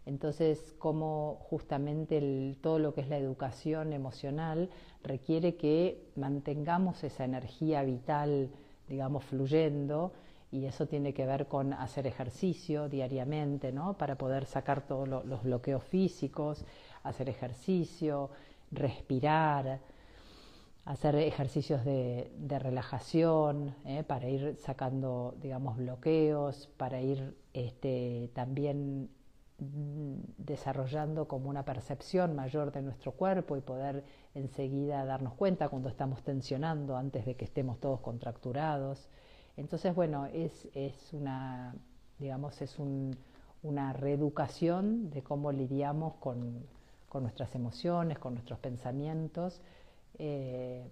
Entonces, 0.05 0.75
como 0.77 1.37
justamente 1.49 2.55
todo 2.61 2.79
lo 2.79 2.93
que 2.93 3.01
es 3.01 3.09
la 3.09 3.17
educación 3.17 3.91
emocional 3.93 4.69
requiere 5.03 5.55
que 5.55 6.11
mantengamos 6.15 7.03
esa 7.03 7.25
energía 7.25 7.83
vital, 7.83 8.49
digamos, 8.87 9.23
fluyendo, 9.23 10.13
y 10.51 10.65
eso 10.65 10.85
tiene 10.85 11.13
que 11.13 11.25
ver 11.25 11.47
con 11.47 11.73
hacer 11.73 12.07
ejercicio 12.07 12.87
diariamente, 12.87 13.71
¿no? 13.71 13.97
Para 13.97 14.15
poder 14.15 14.45
sacar 14.45 14.87
todos 14.87 15.07
los 15.07 15.43
bloqueos 15.43 15.83
físicos, 15.83 16.63
hacer 17.03 17.27
ejercicio, 17.29 18.29
respirar, 18.71 19.79
hacer 20.85 21.15
ejercicios 21.15 21.83
de, 21.83 22.29
relajación 22.59 23.75
¿eh? 23.85 24.03
para 24.03 24.29
ir 24.29 24.55
sacando, 24.57 25.35
digamos, 25.41 25.77
bloqueos, 25.77 26.69
para 26.77 27.01
ir 27.01 27.35
este, 27.53 28.29
también 28.33 29.09
desarrollando 29.57 31.27
como 31.27 31.49
una 31.49 31.63
percepción 31.63 32.35
mayor 32.35 32.71
de 32.71 32.81
nuestro 32.81 33.13
cuerpo 33.13 33.55
y 33.55 33.61
poder 33.61 34.03
enseguida 34.33 35.05
darnos 35.05 35.33
cuenta 35.33 35.69
cuando 35.69 35.87
estamos 35.87 36.23
tensionando 36.23 36.97
antes 36.97 37.25
de 37.25 37.35
que 37.35 37.45
estemos 37.45 37.79
todos 37.79 38.01
contracturados. 38.01 39.07
Entonces, 39.55 39.95
bueno, 39.95 40.25
es, 40.25 40.67
es 40.73 41.13
una, 41.13 41.73
digamos, 42.19 42.61
es 42.61 42.77
una 43.63 43.93
reeducación 43.93 45.09
de 45.09 45.23
cómo 45.23 45.53
lidiamos 45.53 46.15
con, 46.15 46.65
con 47.07 47.23
nuestras 47.23 47.55
emociones, 47.55 48.19
con 48.19 48.33
nuestros 48.33 48.59
pensamientos, 48.59 49.61
eh, 50.19 50.85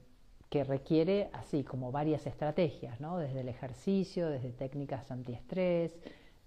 que 0.50 0.64
requiere 0.64 1.30
así 1.34 1.64
como 1.64 1.92
varias 1.92 2.26
estrategias, 2.28 3.02
¿no? 3.02 3.18
desde 3.18 3.42
el 3.42 3.50
ejercicio, 3.50 4.30
desde 4.30 4.52
técnicas 4.52 5.10
antiestrés, 5.12 5.98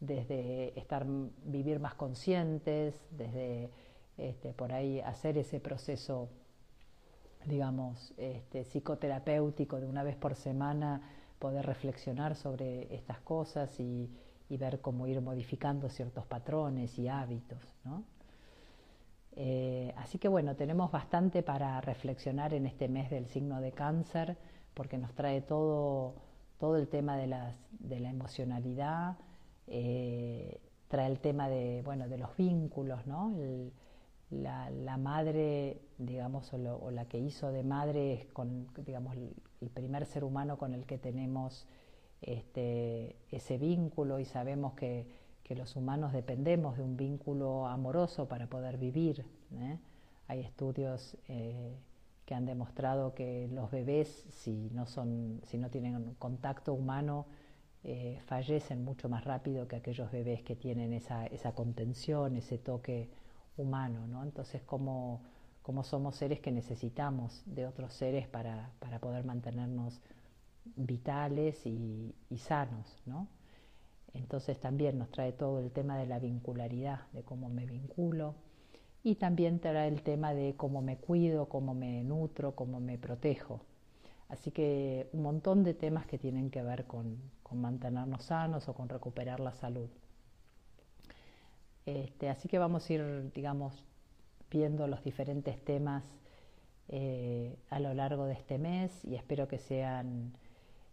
desde 0.00 0.78
estar, 0.78 1.06
vivir 1.44 1.80
más 1.80 1.94
conscientes, 1.94 3.00
desde 3.10 3.70
este, 4.16 4.52
por 4.52 4.72
ahí 4.72 5.00
hacer 5.00 5.36
ese 5.38 5.60
proceso, 5.60 6.28
digamos, 7.44 8.14
este, 8.16 8.64
psicoterapéutico 8.64 9.78
de 9.80 9.86
una 9.86 10.02
vez 10.02 10.16
por 10.16 10.34
semana, 10.34 11.02
poder 11.38 11.66
reflexionar 11.66 12.34
sobre 12.34 12.94
estas 12.94 13.20
cosas 13.20 13.78
y, 13.80 14.10
ver 14.48 14.80
cómo 14.80 15.06
ir 15.08 15.20
modificando 15.20 15.88
ciertos 15.90 16.24
patrones 16.24 16.98
y 16.98 17.08
hábitos. 17.08 17.58
¿no? 17.84 18.04
Eh, 19.32 19.92
así 19.96 20.18
que 20.18 20.28
bueno, 20.28 20.54
tenemos 20.54 20.90
bastante 20.90 21.42
para 21.42 21.80
reflexionar 21.80 22.54
en 22.54 22.64
este 22.64 22.88
mes 22.88 23.10
del 23.10 23.26
signo 23.26 23.60
de 23.60 23.72
cáncer, 23.72 24.38
porque 24.72 24.98
nos 24.98 25.12
trae 25.14 25.42
todo, 25.42 26.14
todo 26.58 26.76
el 26.76 26.88
tema 26.88 27.16
de, 27.16 27.26
las, 27.26 27.56
de 27.72 28.00
la 28.00 28.08
emocionalidad, 28.08 29.16
eh, 29.66 30.60
trae 30.88 31.10
el 31.10 31.20
tema 31.20 31.48
de, 31.48 31.82
bueno, 31.84 32.08
de 32.08 32.18
los 32.18 32.36
vínculos, 32.36 33.06
¿no? 33.06 33.34
la, 34.30 34.96
madre, 34.96 35.80
digamos, 35.98 36.52
o, 36.52 36.90
la 36.90 37.04
que 37.06 37.18
hizo 37.18 37.52
de 37.52 37.62
madre 37.62 38.12
es 38.12 38.26
con, 38.26 38.66
digamos, 38.84 39.14
el, 39.16 39.32
el, 39.60 39.70
primer 39.70 40.04
ser 40.06 40.24
humano 40.24 40.58
con 40.58 40.74
el 40.74 40.84
que 40.84 40.98
tenemos 40.98 41.66
este, 42.22 43.16
ese 43.30 43.58
vínculo 43.58 44.18
y 44.18 44.24
sabemos 44.24 44.74
que 44.74 45.06
que 45.46 45.54
los 45.54 45.76
humanos 45.76 46.12
dependemos 46.12 46.76
de 46.76 46.82
un 46.82 46.96
vínculo 46.96 47.68
amoroso 47.68 48.26
para 48.26 48.48
poder 48.48 48.78
vivir. 48.78 49.24
¿eh? 49.54 49.78
Hay 50.26 50.40
estudios 50.40 51.16
eh, 51.28 51.76
que 52.24 52.34
han 52.34 52.46
demostrado 52.46 53.14
que 53.14 53.48
los 53.52 53.70
bebés, 53.70 54.26
si 54.28 54.70
no, 54.72 54.86
son, 54.86 55.40
si 55.44 55.56
no 55.56 55.70
tienen 55.70 56.16
contacto 56.18 56.74
humano, 56.74 57.26
eh, 57.88 58.20
fallecen 58.26 58.84
mucho 58.84 59.08
más 59.08 59.24
rápido 59.24 59.68
que 59.68 59.76
aquellos 59.76 60.10
bebés 60.10 60.42
que 60.42 60.56
tienen 60.56 60.92
esa, 60.92 61.28
contención, 61.54 62.34
ese 62.34 62.58
toque 62.58 63.08
humano. 63.56 64.08
¿no? 64.08 64.24
Entonces, 64.24 64.60
como 64.62 65.22
somos 65.84 66.16
seres 66.16 66.40
que 66.40 66.50
necesitamos 66.50 67.44
de 67.46 67.64
otros 67.64 67.92
seres 67.92 68.26
para, 68.26 68.72
para 68.80 68.98
poder 68.98 69.24
mantenernos 69.24 70.00
vitales 70.74 71.64
y, 71.64 72.12
y 72.28 72.38
sanos, 72.38 73.00
¿no? 73.06 73.28
Entonces 74.14 74.58
también 74.58 74.98
nos 74.98 75.10
trae 75.12 75.32
todo 75.32 75.60
el 75.60 75.70
tema 75.70 75.96
de 75.96 76.06
la 76.06 76.18
vincularidad, 76.18 77.02
de 77.12 77.22
cómo 77.22 77.48
me 77.48 77.66
vinculo, 77.66 78.34
y 79.04 79.14
también 79.14 79.60
trae 79.60 79.86
el 79.86 80.02
tema 80.02 80.34
de 80.34 80.54
cómo 80.56 80.82
me 80.82 80.96
cuido, 80.96 81.48
cómo 81.48 81.72
me 81.72 82.02
nutro, 82.02 82.56
cómo 82.56 82.80
me 82.80 82.98
protejo. 82.98 83.60
Así 84.28 84.50
que 84.50 85.08
un 85.12 85.22
montón 85.22 85.62
de 85.62 85.74
temas 85.74 86.06
que 86.06 86.18
tienen 86.18 86.50
que 86.50 86.62
ver 86.62 86.86
con, 86.86 87.18
mantenernos 87.52 88.24
sanos 88.24 88.68
o 88.68 88.74
con 88.74 88.88
recuperar 88.88 89.40
la 89.40 89.52
salud. 89.52 89.88
Este, 91.86 92.28
así 92.28 92.48
que 92.48 92.58
vamos 92.58 92.88
a 92.90 92.92
ir, 92.92 93.32
digamos, 93.32 93.84
viendo 94.50 94.88
los 94.88 95.04
diferentes 95.04 95.64
temas 95.64 96.02
eh, 96.88 97.56
a 97.70 97.78
lo 97.78 97.94
largo 97.94 98.26
de 98.26 98.34
este 98.34 98.58
mes 98.58 99.04
y 99.04 99.14
espero 99.14 99.48
que 99.48 99.58
sean 99.58 100.32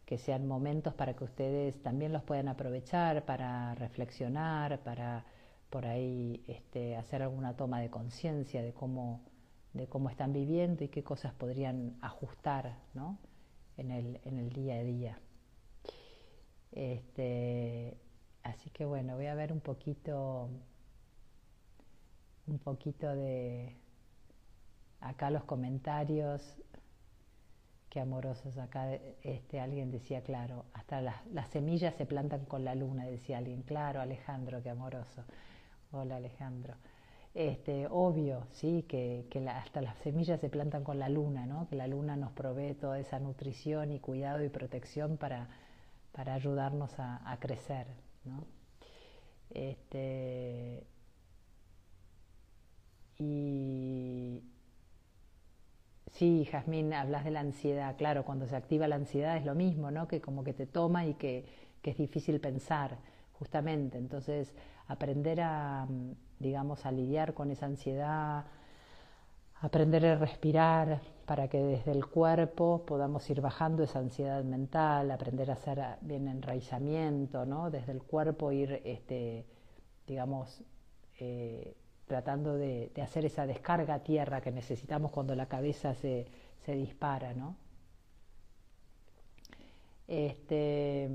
que 0.05 0.17
sean 0.17 0.47
momentos 0.47 0.93
para 0.93 1.15
que 1.15 1.23
ustedes 1.23 1.81
también 1.81 2.11
los 2.11 2.23
puedan 2.23 2.47
aprovechar 2.47 3.23
para 3.25 3.73
reflexionar, 3.75 4.79
para 4.83 5.25
por 5.69 5.85
ahí 5.85 6.43
este, 6.47 6.95
hacer 6.95 7.23
alguna 7.23 7.55
toma 7.55 7.79
de 7.81 7.89
conciencia 7.89 8.61
de 8.61 8.73
cómo, 8.73 9.21
de 9.73 9.87
cómo 9.87 10.09
están 10.09 10.33
viviendo 10.33 10.83
y 10.83 10.89
qué 10.89 11.03
cosas 11.03 11.33
podrían 11.33 11.97
ajustar 12.01 12.77
¿no? 12.93 13.17
en, 13.77 13.91
el, 13.91 14.19
en 14.23 14.37
el 14.37 14.49
día 14.51 14.75
a 14.75 14.83
día. 14.83 15.19
Este, 16.71 17.97
así 18.43 18.69
que 18.69 18.85
bueno, 18.85 19.15
voy 19.15 19.27
a 19.27 19.35
ver 19.35 19.51
un 19.51 19.61
poquito, 19.61 20.49
un 22.47 22.59
poquito 22.59 23.13
de 23.15 23.75
acá 25.01 25.29
los 25.29 25.43
comentarios 25.43 26.57
Qué 27.93 27.99
amorosos 27.99 28.57
acá. 28.57 28.91
Este, 29.21 29.59
alguien 29.59 29.91
decía, 29.91 30.23
claro, 30.23 30.65
hasta 30.73 30.99
las, 30.99 31.47
semillas 31.51 31.93
se 31.93 32.07
plantan 32.07 32.43
con 32.45 32.65
la 32.65 32.73
luna, 32.73 33.05
decía 33.05 33.37
alguien. 33.37 33.61
Claro, 33.61 34.01
Alejandro, 34.01 34.63
qué 34.63 34.71
amoroso. 34.71 35.23
Hola, 35.91 36.15
Alejandro. 36.15 36.73
Este, 37.33 37.87
obvio, 37.89 38.45
sí, 38.51 38.83
que, 38.83 39.25
hasta 39.49 39.81
las 39.81 39.97
semillas 39.99 40.39
se 40.39 40.49
plantan 40.49 40.83
con 40.83 40.99
la 40.99 41.09
luna, 41.09 41.45
¿no? 41.47 41.67
Que 41.67 41.75
la 41.75 41.87
luna 41.87 42.15
nos 42.15 42.31
provee 42.31 42.75
toda 42.75 42.99
esa 42.99 43.19
nutrición 43.19 43.91
y 43.91 43.99
cuidado 43.99 44.43
y 44.43 44.49
protección 44.49 45.17
para, 45.17 45.49
para 46.11 46.35
ayudarnos 46.35 46.93
a, 46.99 47.37
crecer, 47.39 47.87
¿no? 48.25 48.45
Este, 49.49 50.85
y 53.17 54.43
Sí, 56.13 56.45
Jazmín, 56.45 56.93
hablas 56.93 57.23
de 57.23 57.31
la 57.31 57.39
ansiedad. 57.39 57.95
Claro, 57.97 58.23
cuando 58.23 58.47
se 58.47 58.55
activa 58.55 58.87
la 58.87 58.95
ansiedad 58.95 59.35
es 59.35 59.45
lo 59.45 59.55
mismo, 59.55 59.89
¿no? 59.89 60.07
Que 60.07 60.21
como 60.21 60.43
que 60.43 60.53
te 60.53 60.67
toma 60.67 61.05
y 61.07 61.15
que, 61.15 61.45
es 61.83 61.97
difícil 61.97 62.39
pensar, 62.39 62.97
justamente. 63.33 63.97
Entonces, 63.97 64.53
aprender 64.87 65.41
a, 65.41 65.87
digamos, 66.43 66.85
a 66.85 66.91
lidiar 66.91 67.33
con 67.33 67.49
esa 67.49 67.65
ansiedad, 67.65 68.45
aprender 69.63 70.05
a 70.05 70.15
respirar 70.17 71.01
para 71.25 71.47
que 71.47 71.63
desde 71.63 71.91
el 71.91 72.05
cuerpo 72.05 72.83
podamos 72.85 73.29
ir 73.29 73.39
bajando 73.39 73.83
esa 73.83 73.99
ansiedad 73.99 74.43
mental, 74.43 75.09
aprender 75.09 75.49
a 75.49 75.53
hacer 75.53 75.81
bien 76.01 76.27
enraizamiento, 76.27 77.45
¿no? 77.45 77.71
Desde 77.71 77.93
el 77.93 78.03
cuerpo 78.03 78.51
ir, 78.51 78.81
este, 78.83 79.45
digamos, 80.05 80.61
eh, 81.19 81.75
tratando 82.07 82.55
de, 82.55 82.91
hacer 83.01 83.25
esa 83.25 83.47
descarga 83.47 83.95
a 83.95 84.03
tierra 84.03 84.41
que 84.41 84.51
necesitamos 84.51 85.11
cuando 85.11 85.35
la 85.35 85.47
cabeza 85.47 85.95
se, 85.95 86.27
dispara, 86.67 87.33
¿no? 87.33 87.55
Este, 90.07 91.09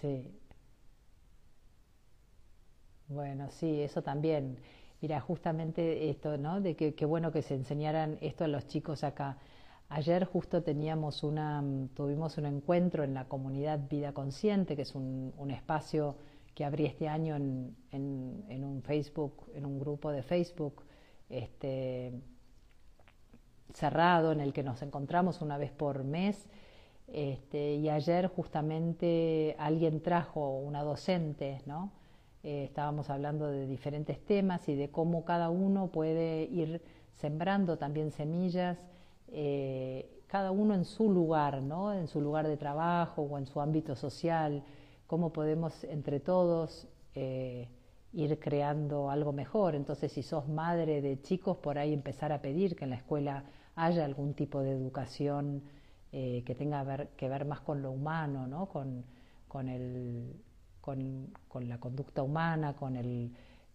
sí. 0.00 0.37
Bueno, 3.08 3.48
sí, 3.50 3.80
eso 3.80 4.02
también. 4.02 4.58
Mira, 5.00 5.20
justamente 5.20 6.10
esto, 6.10 6.36
¿no? 6.36 6.60
De 6.60 6.76
que 6.76 6.94
qué 6.94 7.06
bueno 7.06 7.32
que 7.32 7.42
se 7.42 7.54
enseñaran 7.54 8.18
esto 8.20 8.44
a 8.44 8.48
los 8.48 8.66
chicos 8.66 9.02
acá. 9.04 9.38
Ayer 9.88 10.24
justo 10.26 10.62
teníamos 10.62 11.22
una, 11.22 11.64
tuvimos 11.94 12.36
un 12.36 12.46
encuentro 12.46 13.04
en 13.04 13.14
la 13.14 13.24
comunidad 13.26 13.80
Vida 13.88 14.12
Consciente, 14.12 14.76
que 14.76 14.82
es 14.82 14.94
un, 14.94 15.32
espacio 15.50 16.16
que 16.54 16.64
abrí 16.64 16.84
este 16.84 17.08
año 17.08 17.36
en, 17.36 17.74
un 17.92 18.82
Facebook, 18.84 19.50
en 19.54 19.64
un 19.64 19.78
grupo 19.78 20.12
de 20.12 20.22
Facebook 20.22 20.82
este, 21.30 22.12
cerrado 23.72 24.32
en 24.32 24.40
el 24.40 24.52
que 24.52 24.62
nos 24.62 24.82
encontramos 24.82 25.40
una 25.40 25.56
vez 25.56 25.70
por 25.72 26.04
mes. 26.04 26.48
Este, 27.06 27.76
y 27.76 27.88
ayer 27.88 28.26
justamente 28.26 29.56
alguien 29.58 30.02
trajo 30.02 30.58
una 30.58 30.82
docente, 30.82 31.62
¿no? 31.64 31.97
Eh, 32.50 32.64
estábamos 32.64 33.10
hablando 33.10 33.48
de 33.48 33.66
diferentes 33.66 34.24
temas 34.24 34.70
y 34.70 34.74
de 34.74 34.90
cómo 34.90 35.22
cada 35.26 35.50
uno 35.50 35.88
puede 35.88 36.44
ir 36.44 36.80
sembrando 37.12 37.76
también 37.76 38.10
semillas, 38.10 38.78
eh, 39.26 40.22
cada 40.28 40.50
uno 40.50 40.74
en 40.74 40.86
su 40.86 41.12
lugar, 41.12 41.60
¿no? 41.60 41.92
en 41.92 42.08
su 42.08 42.22
lugar 42.22 42.48
de 42.48 42.56
trabajo 42.56 43.20
o 43.20 43.36
en 43.36 43.44
su 43.44 43.60
ámbito 43.60 43.94
social, 43.94 44.64
cómo 45.06 45.30
podemos 45.30 45.84
entre 45.84 46.20
todos 46.20 46.88
eh, 47.14 47.68
ir 48.14 48.38
creando 48.38 49.10
algo 49.10 49.34
mejor. 49.34 49.74
Entonces, 49.74 50.10
si 50.10 50.22
sos 50.22 50.48
madre 50.48 51.02
de 51.02 51.20
chicos, 51.20 51.58
por 51.58 51.76
ahí 51.76 51.92
empezar 51.92 52.32
a 52.32 52.40
pedir 52.40 52.76
que 52.76 52.84
en 52.84 52.90
la 52.90 52.96
escuela 52.96 53.44
haya 53.76 54.06
algún 54.06 54.32
tipo 54.32 54.62
de 54.62 54.70
educación 54.70 55.64
que 56.10 56.54
tenga 56.56 57.08
que 57.08 57.28
ver 57.28 57.44
más 57.44 57.60
con 57.60 57.82
lo 57.82 57.90
humano, 57.90 58.46
¿no? 58.46 58.70
con, 58.70 59.04
con, 59.46 59.68
el, 59.68 60.32
con, 61.48 61.68
la 61.68 61.78
conducta 61.78 62.22
humana, 62.22 62.74
con 62.74 62.96
el 62.96 63.30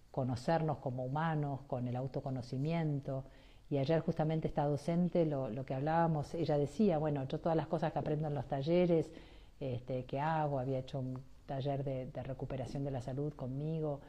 conocernos 0.10 0.78
como 0.78 1.06
humanos, 1.06 1.62
con 1.68 1.88
el 1.88 1.96
autoconocimiento. 1.96 3.24
Y 3.70 3.78
ayer 3.78 4.00
justamente 4.02 4.48
esta 4.48 4.66
docente, 4.66 5.26
lo, 5.26 5.66
que 5.66 5.74
hablábamos, 5.76 6.34
ella 6.34 6.58
decía, 6.58 6.98
bueno, 6.98 7.28
yo 7.28 7.40
todas 7.40 7.56
las 7.56 7.68
cosas 7.68 7.94
que 7.94 8.00
aprendo 8.00 8.28
en 8.28 8.34
los 8.34 8.48
talleres, 8.48 9.12
este, 9.60 10.06
que 10.06 10.20
hago, 10.20 10.60
había 10.60 10.80
hecho 10.80 11.00
un 11.00 11.20
taller 11.46 11.84
de, 11.84 12.24
recuperación 12.24 12.84
de 12.84 12.92
la 12.92 13.02
salud 13.02 13.34
conmigo. 13.34 14.02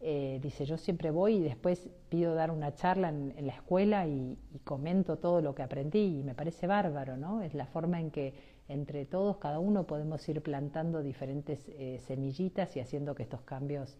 Eh, 0.00 0.38
dice, 0.42 0.64
yo 0.64 0.78
siempre 0.78 1.10
voy 1.10 1.36
y 1.36 1.40
después 1.40 1.88
pido 2.08 2.34
dar 2.34 2.50
una 2.50 2.74
charla 2.74 3.08
en, 3.08 3.34
la 3.46 3.52
escuela 3.52 4.06
y, 4.06 4.36
comento 4.64 5.18
todo 5.18 5.40
lo 5.40 5.54
que 5.54 5.62
aprendí 5.62 6.18
y 6.20 6.22
me 6.22 6.34
parece 6.34 6.66
bárbaro, 6.66 7.16
¿no? 7.16 7.42
Es 7.42 7.54
la 7.54 7.66
forma 7.66 8.00
en 8.00 8.10
que 8.10 8.34
entre 8.68 9.06
todos, 9.06 9.38
cada 9.38 9.58
uno 9.58 9.86
podemos 9.86 10.28
ir 10.28 10.42
plantando 10.42 11.02
diferentes 11.02 11.68
eh, 11.68 12.00
semillitas 12.06 12.76
y 12.76 12.80
haciendo 12.80 13.14
que 13.14 13.22
estos 13.22 13.40
cambios 13.42 13.96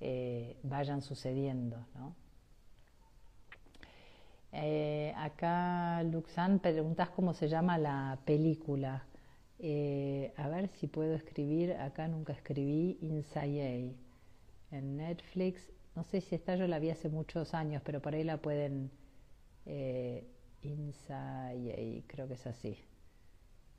eh, 0.00 0.56
vayan 0.62 1.02
sucediendo, 1.02 1.86
¿no? 1.94 2.14
acá, 5.16 6.02
Luxan, 6.02 6.58
preguntas 6.58 7.08
cómo 7.10 7.34
se 7.34 7.48
llama 7.48 7.78
la 7.78 8.18
película. 8.24 9.04
Eh, 9.62 10.32
a 10.38 10.48
ver 10.48 10.68
si 10.68 10.86
puedo 10.86 11.14
escribir, 11.14 11.74
acá 11.74 12.08
nunca 12.08 12.32
escribí 12.32 12.98
Inside 13.02 13.94
en 14.70 14.96
Netflix. 14.96 15.70
No 15.94 16.02
sé 16.02 16.22
si 16.22 16.34
esta 16.34 16.56
yo 16.56 16.66
la 16.66 16.78
vi 16.78 16.88
hace 16.88 17.10
muchos 17.10 17.52
años, 17.52 17.82
pero 17.84 18.00
por 18.00 18.14
ahí 18.14 18.24
la 18.24 18.38
pueden... 18.38 18.90
Eh, 19.66 20.26
Inside, 20.62 22.04
creo 22.06 22.28
que 22.28 22.34
es 22.34 22.46
así. 22.46 22.76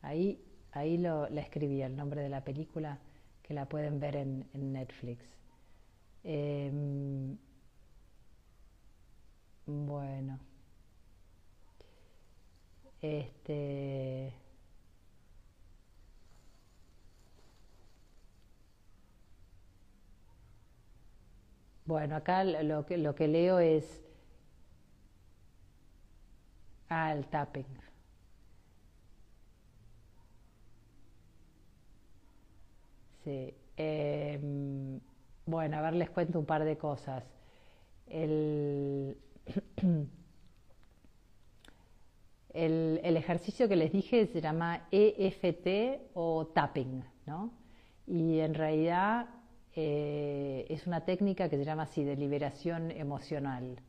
Ahí, 0.02 0.44
ahí 0.72 0.98
lo, 0.98 1.30
la 1.30 1.42
escribí, 1.42 1.82
el 1.82 1.96
nombre 1.96 2.22
de 2.22 2.30
la 2.30 2.44
película, 2.44 3.00
que 3.44 3.54
la 3.54 3.68
pueden 3.68 4.00
ver 4.00 4.16
en, 4.16 4.48
Netflix. 4.54 5.26
Em, 6.24 7.38
bueno. 9.66 10.40
Este. 13.02 14.34
Bueno, 21.86 22.16
acá 22.16 22.44
lo 22.44 22.86
que, 22.86 22.98
lo 22.98 23.16
que 23.16 23.28
leo 23.28 23.60
es 23.60 24.02
ah, 26.90 27.12
el 27.14 27.26
tapping. 27.28 27.91
Sí. 33.24 33.54
Em, 33.78 35.00
bueno, 35.46 35.78
a 35.78 35.82
ver, 35.82 35.94
les 35.96 36.10
cuento 36.10 36.40
un 36.40 36.46
par 36.46 36.64
de 36.64 36.78
cosas. 36.78 37.24
El, 38.08 39.18
el, 42.54 43.18
ejercicio 43.18 43.68
que 43.68 43.76
les 43.76 43.92
dije 43.92 44.28
se 44.28 44.42
llama 44.42 44.88
EFT 44.92 46.12
o 46.14 46.48
tapping, 46.48 47.04
¿no? 47.26 47.52
Y 48.08 48.40
en 48.40 48.54
realidad 48.54 49.28
eh, 49.76 50.66
es 50.70 50.86
una 50.88 51.06
técnica 51.06 51.50
que 51.50 51.58
se 51.58 51.66
llama 51.66 51.84
así 51.84 52.04
de 52.04 52.16
liberación 52.16 52.92
emocional. 52.92 53.80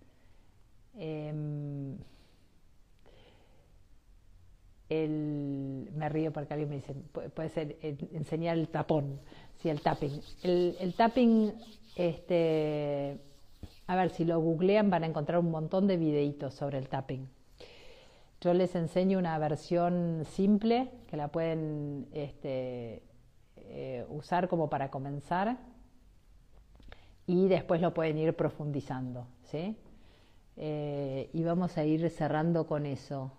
Em, 4.95 5.87
me 5.97 6.11
río 6.11 6.33
porque 6.35 6.53
alguien 6.53 6.69
me 6.69 6.77
dice, 6.77 6.93
puede 7.35 7.49
ser 7.49 7.79
enseñar 8.13 8.59
el 8.59 8.69
tapón, 8.69 9.21
sí, 9.57 9.71
el 9.71 9.81
tapping. 9.81 10.21
El, 10.43 10.77
el 10.81 10.93
tapping, 10.93 11.55
este, 11.97 13.17
a 13.87 13.97
ver, 13.97 14.11
si 14.11 14.27
lo 14.27 14.39
googlean 14.39 14.91
van 14.91 15.05
a 15.05 15.07
encontrar 15.07 15.39
un 15.39 15.51
montón 15.51 15.87
de 15.87 15.97
videitos 15.97 16.53
sobre 16.53 16.77
el 16.77 16.91
tapping. 16.91 17.27
Yo 18.43 18.53
les 18.53 18.75
enseño 18.75 19.19
una 19.19 19.39
versión 19.39 20.25
simple 20.27 20.91
que 21.07 21.17
la 21.17 21.29
pueden 21.29 22.07
este, 22.13 23.03
eh, 23.57 24.05
usar 24.11 24.47
como 24.49 24.69
para 24.69 24.91
comenzar 24.91 25.57
y 27.27 27.49
después 27.49 27.81
lo 27.81 27.95
pueden 27.95 28.19
ir 28.19 28.35
profundizando. 28.35 29.27
¿sí? 29.45 29.75
Eh, 30.59 31.31
y 31.33 31.45
vamos 31.45 31.79
a 31.79 31.85
ir 31.85 32.11
cerrando 32.11 32.67
con 32.67 32.85
eso. 32.85 33.33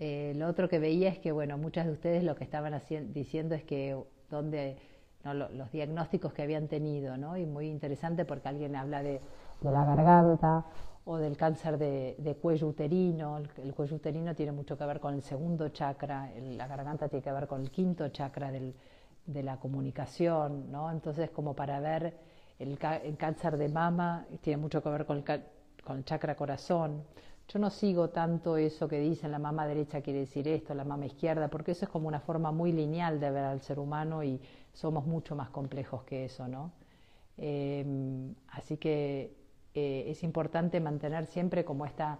Eh, 0.00 0.32
lo 0.36 0.48
otro 0.48 0.68
que 0.68 0.78
veía 0.78 1.08
es 1.08 1.18
que, 1.18 1.32
bueno, 1.32 1.58
muchas 1.58 1.86
de 1.86 1.92
ustedes 1.92 2.22
lo 2.24 2.36
que 2.36 2.44
estaban 2.44 2.80
diciendo 3.12 3.54
es 3.54 3.64
que 3.64 3.96
donde 4.30 4.76
los 5.24 5.70
diagnósticos 5.72 6.32
que 6.32 6.42
habían 6.42 6.68
tenido, 6.68 7.16
¿no? 7.16 7.36
Y 7.36 7.44
muy 7.44 7.68
interesante 7.68 8.24
porque 8.24 8.48
alguien 8.48 8.76
habla 8.76 9.02
de, 9.02 9.20
la 9.60 9.84
garganta, 9.84 10.64
o 11.04 11.16
del 11.16 11.36
cáncer 11.36 11.76
de, 11.78 12.38
cuello 12.40 12.68
uterino. 12.68 13.38
El, 13.56 13.74
cuello 13.74 13.96
uterino 13.96 14.34
tiene 14.34 14.52
mucho 14.52 14.78
que 14.78 14.86
ver 14.86 15.00
con 15.00 15.14
el 15.14 15.22
segundo 15.22 15.68
chakra, 15.70 16.30
la 16.40 16.66
garganta 16.66 17.08
tiene 17.08 17.22
que 17.22 17.32
ver 17.32 17.46
con 17.46 17.62
el 17.62 17.70
quinto 17.70 18.08
chakra 18.08 18.50
de 18.52 19.42
la 19.42 19.58
comunicación, 19.58 20.70
¿no? 20.70 20.90
Entonces, 20.90 21.30
como 21.30 21.54
para 21.54 21.80
ver 21.80 22.14
el, 22.58 22.78
cáncer 22.78 23.56
de 23.56 23.68
mama, 23.68 24.26
tiene 24.40 24.56
mucho 24.56 24.82
que 24.82 24.88
ver 24.88 25.06
con 25.06 25.24
el, 25.26 26.04
chakra 26.04 26.34
corazón. 26.34 27.04
Yo 27.48 27.58
no 27.58 27.70
sigo 27.70 28.10
tanto 28.10 28.56
eso 28.58 28.86
que 28.88 29.00
dicen 29.00 29.32
la 29.32 29.38
mama 29.38 29.66
derecha 29.66 30.02
quiere 30.02 30.20
decir 30.20 30.46
esto, 30.48 30.74
la 30.74 30.84
mama 30.84 31.06
izquierda, 31.06 31.48
porque 31.48 31.72
eso 31.72 31.86
es 31.86 31.90
como 31.90 32.06
una 32.06 32.20
forma 32.20 32.52
muy 32.52 32.72
lineal 32.72 33.18
de 33.18 33.30
ver 33.30 33.44
al 33.44 33.62
ser 33.62 33.78
humano 33.78 34.22
y 34.22 34.40
somos 34.72 35.06
mucho 35.06 35.34
más 35.34 35.48
complejos 35.48 36.04
que 36.04 36.26
eso, 36.26 36.46
¿no? 36.46 36.72
Eh, 37.38 37.84
así 38.50 38.76
que 38.76 39.34
eh, 39.74 40.04
es 40.08 40.22
importante 40.24 40.80
mantener 40.80 41.26
siempre 41.26 41.64
como 41.64 41.86
esta 41.86 42.18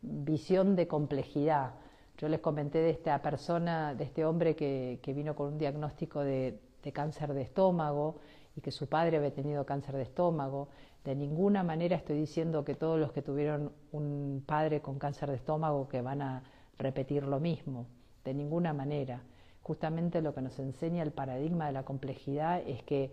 visión 0.00 0.76
de 0.76 0.86
complejidad. 0.86 1.72
Yo 2.16 2.28
les 2.28 2.40
comenté 2.40 2.78
de 2.78 2.90
esta 2.90 3.20
persona, 3.20 3.94
de 3.94 4.04
este 4.04 4.24
hombre 4.24 4.54
que, 4.54 5.00
vino 5.06 5.34
con 5.34 5.54
un 5.54 5.58
diagnóstico 5.58 6.20
de, 6.20 6.60
cáncer 6.92 7.34
de 7.34 7.42
estómago 7.42 8.16
y 8.56 8.60
que 8.60 8.70
su 8.70 8.88
padre 8.88 9.16
había 9.16 9.32
tenido 9.32 9.64
cáncer 9.66 9.96
de 9.96 10.02
estómago. 10.02 10.68
De 11.04 11.14
ninguna 11.14 11.62
manera 11.62 11.96
estoy 11.96 12.18
diciendo 12.18 12.64
que 12.64 12.74
todos 12.74 12.98
los 13.00 13.12
que 13.12 13.22
tuvieron 13.22 13.72
un 13.92 14.42
padre 14.46 14.82
con 14.82 14.98
cáncer 14.98 15.30
de 15.30 15.36
estómago 15.36 15.88
que 15.88 16.02
van 16.02 16.20
a 16.20 16.42
repetir 16.78 17.24
lo 17.24 17.40
mismo. 17.40 17.86
De 18.24 18.34
ninguna 18.34 18.74
manera. 18.74 19.22
Justamente 19.62 20.20
lo 20.20 20.34
que 20.34 20.42
nos 20.42 20.58
enseña 20.58 21.02
el 21.02 21.12
paradigma 21.12 21.66
de 21.66 21.72
la 21.72 21.84
complejidad 21.84 22.62
es 22.66 22.82
que 22.82 23.12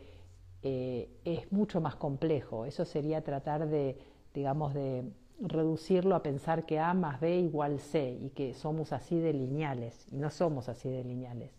eh, 0.63 1.10
es 1.23 1.52
mucho 1.52 1.80
más 1.80 1.95
complejo. 1.95 2.65
Eso 2.65 2.84
sería 2.84 3.23
tratar 3.23 3.69
de, 3.69 3.97
digamos, 4.34 4.73
de 4.73 5.10
reducirlo 5.39 6.15
a 6.15 6.23
pensar 6.23 6.65
que 6.65 6.80
A 6.80 6.93
más 6.93 7.21
B 7.21 7.38
igual 7.39 7.80
C 7.80 8.17
y 8.21 8.32
que 8.32 8.54
somos 8.54 8.91
así 8.91 9.17
de 9.17 9.32
lineales. 9.32 10.08
Y 10.12 10.17
no 10.17 10.30
somos 10.30 10.67
así 10.67 10.89
de 10.89 11.06
lineales. 11.06 11.52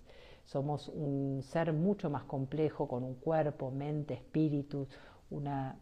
Somos 0.45 0.89
un 0.89 1.43
ser 1.43 1.73
mucho 1.73 2.11
más 2.11 2.25
complejo 2.25 2.87
con 2.87 3.03
un 3.05 3.15
cuerpo, 3.15 3.71
mente, 3.71 4.15
espíritu, 4.15 4.89
una 5.31 5.77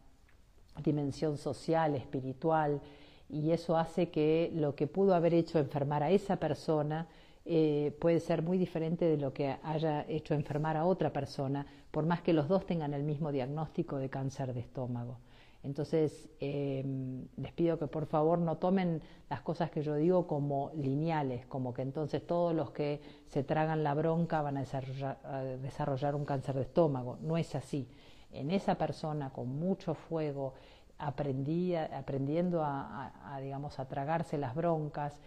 dimensión 0.83 1.37
social, 1.37 1.95
espiritual, 1.95 2.81
y 3.29 3.51
eso 3.51 3.77
hace 3.77 4.09
que 4.09 4.51
lo 4.53 4.75
que 4.75 4.87
pudo 4.87 5.13
haber 5.13 5.33
hecho 5.33 5.59
enfermar 5.59 6.03
a 6.03 6.11
esa 6.11 6.37
persona 6.37 7.07
eh, 7.45 7.95
puede 7.99 8.19
ser 8.19 8.41
muy 8.41 8.57
diferente 8.57 9.05
de 9.05 9.17
lo 9.17 9.33
que 9.33 9.55
haya 9.63 10.05
hecho 10.09 10.33
enfermar 10.33 10.75
a 10.75 10.85
otra 10.85 11.13
persona, 11.13 11.65
por 11.91 12.05
más 12.05 12.21
que 12.21 12.33
los 12.33 12.47
dos 12.47 12.65
tengan 12.65 12.93
el 12.93 13.03
mismo 13.03 13.31
diagnóstico 13.31 13.97
de 13.97 14.09
cáncer 14.09 14.53
de 14.53 14.59
estómago. 14.59 15.19
Entonces, 15.63 16.29
em, 16.39 17.25
les 17.37 17.51
pido 17.53 17.77
que 17.79 17.87
por 17.87 18.05
favor 18.05 18.39
no 18.39 18.57
tomen 18.57 19.01
las 19.29 19.41
cosas 19.41 19.71
que 19.71 19.81
yo 19.81 19.95
digo 19.95 20.27
como 20.27 20.71
lineales, 20.75 21.45
como 21.45 21.73
que 21.73 21.81
entonces 21.81 22.25
todos 22.25 22.53
los 22.55 22.71
que 22.71 23.01
se 23.27 23.43
tragan 23.43 23.83
la 23.83 23.93
bronca 23.93 24.41
van 24.41 24.57
a 24.57 24.61
desarrollar, 24.61 26.15
un 26.15 26.25
cáncer 26.25 26.55
de 26.55 26.61
estómago. 26.61 27.17
No 27.21 27.37
es 27.37 27.55
así. 27.55 27.87
En 28.31 28.51
esa 28.51 28.75
persona 28.75 29.31
con 29.31 29.59
mucho 29.59 29.93
fuego, 29.93 30.53
aprendiendo 30.97 32.63
a, 32.63 33.39
digamos, 33.41 33.79
a 33.79 33.87
tragarse 33.87 34.37
las 34.37 34.55
broncas, 34.55 35.19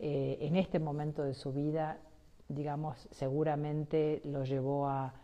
eh, 0.00 0.38
en 0.40 0.56
este 0.56 0.78
momento 0.78 1.22
de 1.22 1.34
su 1.34 1.52
vida, 1.52 1.98
digamos, 2.48 3.08
seguramente 3.10 4.22
lo 4.24 4.44
llevó 4.44 4.88
a, 4.88 5.14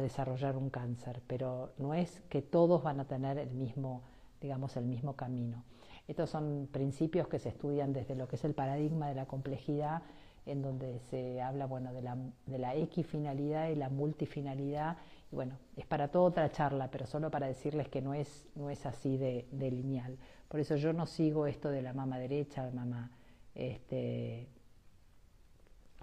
desarrollar 0.00 0.56
un 0.56 0.70
cáncer, 0.70 1.20
pero 1.26 1.72
no 1.78 1.94
es 1.94 2.20
que 2.28 2.42
todos 2.42 2.82
van 2.82 3.00
a 3.00 3.06
tener 3.06 3.38
el 3.38 3.50
mismo, 3.50 4.02
digamos, 4.40 4.76
el 4.76 4.84
mismo 4.84 5.14
camino. 5.14 5.64
Estos 6.06 6.30
son 6.30 6.68
principios 6.70 7.26
que 7.26 7.40
se 7.40 7.48
estudian 7.48 7.92
desde 7.92 8.14
lo 8.14 8.28
que 8.28 8.36
es 8.36 8.44
el 8.44 8.54
paradigma 8.54 9.08
de 9.08 9.14
la 9.16 9.26
complejidad, 9.26 10.02
en 10.46 10.62
donde 10.62 11.00
se 11.10 11.42
habla 11.42 11.66
bueno, 11.66 11.92
de, 11.92 12.02
la, 12.02 12.16
de 12.46 12.58
la 12.58 12.76
equifinalidad 12.76 13.68
y 13.68 13.74
la 13.74 13.88
multifinalidad. 13.88 14.96
Y 15.32 15.34
bueno, 15.34 15.58
es 15.76 15.86
para 15.86 16.08
toda 16.08 16.26
otra 16.26 16.52
charla, 16.52 16.90
pero 16.90 17.06
solo 17.06 17.30
para 17.30 17.46
decirles 17.46 17.88
que 17.88 18.02
no 18.02 18.12
es, 18.12 18.46
no 18.54 18.68
es 18.70 18.84
así 18.84 19.16
de, 19.16 19.46
lineal. 19.50 20.18
Por 20.48 20.60
eso 20.60 20.76
yo 20.76 20.92
no 20.92 21.06
sigo 21.06 21.46
esto 21.46 21.70
de 21.70 21.82
la 21.82 21.94
mama 21.94 22.18
derecha, 22.18 22.64
la 22.64 22.70
mama 22.70 23.10
este, 23.54 24.48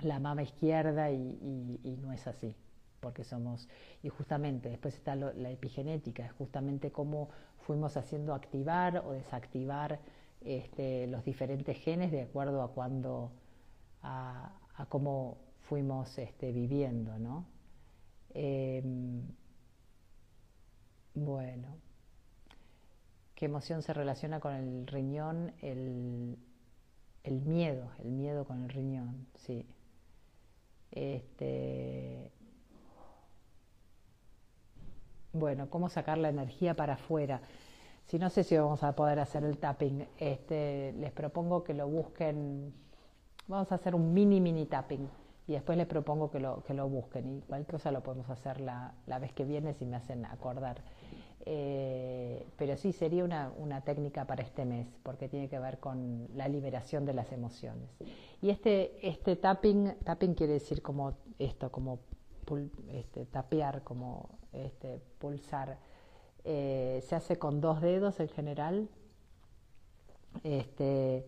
la 0.02 0.20
mama 0.20 0.42
izquierda 0.44 1.12
y, 1.12 1.98
no 2.02 2.12
es 2.12 2.26
así, 2.28 2.56
porque 3.00 3.24
somos, 3.24 3.68
y 4.02 4.10
justamente 4.10 4.70
después 4.70 4.96
está 4.96 5.16
la 5.16 5.50
epigenética, 5.50 6.26
es 6.26 6.32
justamente 6.34 6.92
cómo 6.92 7.30
fuimos 7.60 7.98
haciendo 7.98 8.34
activar 8.34 9.04
o 9.06 9.12
desactivar 9.12 10.00
este, 10.42 11.08
los 11.08 11.24
diferentes 11.24 11.78
genes 11.78 12.12
de 12.12 12.22
acuerdo 12.22 12.62
a 12.62 12.72
cuando, 12.72 13.32
a, 14.02 14.52
cómo 14.88 15.38
fuimos 15.60 16.18
este, 16.18 16.52
viviendo, 16.52 17.20
¿no? 17.20 17.46
Em, 18.34 19.22
bueno, 21.14 21.68
¿qué 23.36 23.46
emoción 23.46 23.82
se 23.82 23.94
relaciona 23.94 24.40
con 24.40 24.54
el 24.54 24.88
riñón? 24.88 25.54
El, 25.62 26.38
el 27.24 27.42
miedo, 27.42 27.90
el 28.00 28.12
miedo 28.12 28.46
con 28.46 28.64
el 28.64 28.70
riñón, 28.70 29.28
sí. 29.36 29.66
Este, 30.92 32.32
bueno, 35.34 35.70
cómo 35.70 35.90
sacar 35.90 36.18
la 36.18 36.30
energía 36.30 36.76
para 36.76 36.94
afuera. 36.94 37.42
Si 38.06 38.18
no 38.20 38.30
sé 38.30 38.44
si 38.44 38.58
vamos 38.58 38.84
a 38.84 38.96
poder 38.96 39.20
hacer 39.20 39.44
el 39.44 39.58
tapping, 39.60 40.08
este, 40.18 40.94
les 40.94 41.12
propongo 41.12 41.64
que 41.64 41.74
lo 41.74 41.88
busquen. 41.88 42.74
Vamos 43.48 43.72
a 43.72 43.76
hacer 43.76 43.96
un 43.96 44.14
mini 44.14 44.42
mini 44.42 44.66
tapping 44.66 45.10
y 45.50 45.54
después 45.54 45.80
les 45.80 45.88
propongo 45.88 46.30
que 46.30 46.40
lo, 46.40 46.62
que 46.64 46.76
lo 46.76 46.88
busquen 46.88 47.38
y 47.38 47.42
cualquier 47.42 47.72
cosa 47.72 47.92
lo 47.92 48.04
podemos 48.04 48.30
hacer 48.30 48.62
la, 48.62 48.94
la 49.08 49.18
vez 49.18 49.34
que 49.34 49.46
viene 49.46 49.74
si 49.74 49.84
me 49.84 49.96
hacen 49.96 50.24
acordar. 50.28 50.84
Eh, 51.44 52.46
pero 52.56 52.78
sí 52.78 52.92
sería 52.92 53.24
una, 53.24 53.52
una, 53.58 53.82
técnica 53.82 54.26
para 54.26 54.44
este 54.44 54.64
mes, 54.64 54.86
porque 55.02 55.28
tiene 55.28 55.50
que 55.50 55.58
ver 55.58 55.80
con 55.80 56.28
la 56.36 56.48
liberación 56.48 57.04
de 57.04 57.16
las 57.16 57.32
emociones. 57.32 57.90
Y 58.44 58.52
este, 58.52 58.96
este 59.02 59.38
tapping, 59.38 59.96
tapping 60.04 60.36
quiere 60.36 60.54
decir 60.54 60.84
como 60.84 61.18
esto, 61.40 61.72
como 61.72 62.02
este, 62.92 63.26
tapear, 63.26 63.84
como 63.84 64.30
este, 64.54 65.02
pulsar. 65.18 65.80
Eh, 66.44 67.04
se 67.08 67.16
hace 67.16 67.40
con 67.40 67.60
dos 67.60 67.82
dedos 67.82 68.20
en 68.20 68.30
general. 68.30 68.88
Este, 70.44 71.26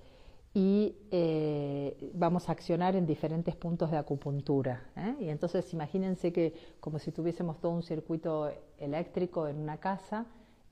y 0.54 0.95
eh, 1.12 2.12
vamos 2.14 2.49
a 2.49 2.52
accionar 2.52 2.95
en 2.95 3.06
diferentes 3.06 3.56
puntos 3.56 3.89
de 3.89 3.97
acupuntura. 3.97 4.89
¿eh? 4.97 5.16
Y 5.22 5.30
entonces 5.30 5.72
imagínense 5.74 6.34
que 6.34 6.54
como 6.80 6.99
si 6.99 7.12
tuviésemos 7.12 7.60
todo 7.60 7.72
un 7.72 7.84
circuito 7.84 8.52
eléctrico 8.78 9.47
en 9.47 9.58
una 9.58 9.78
casa 9.78 10.26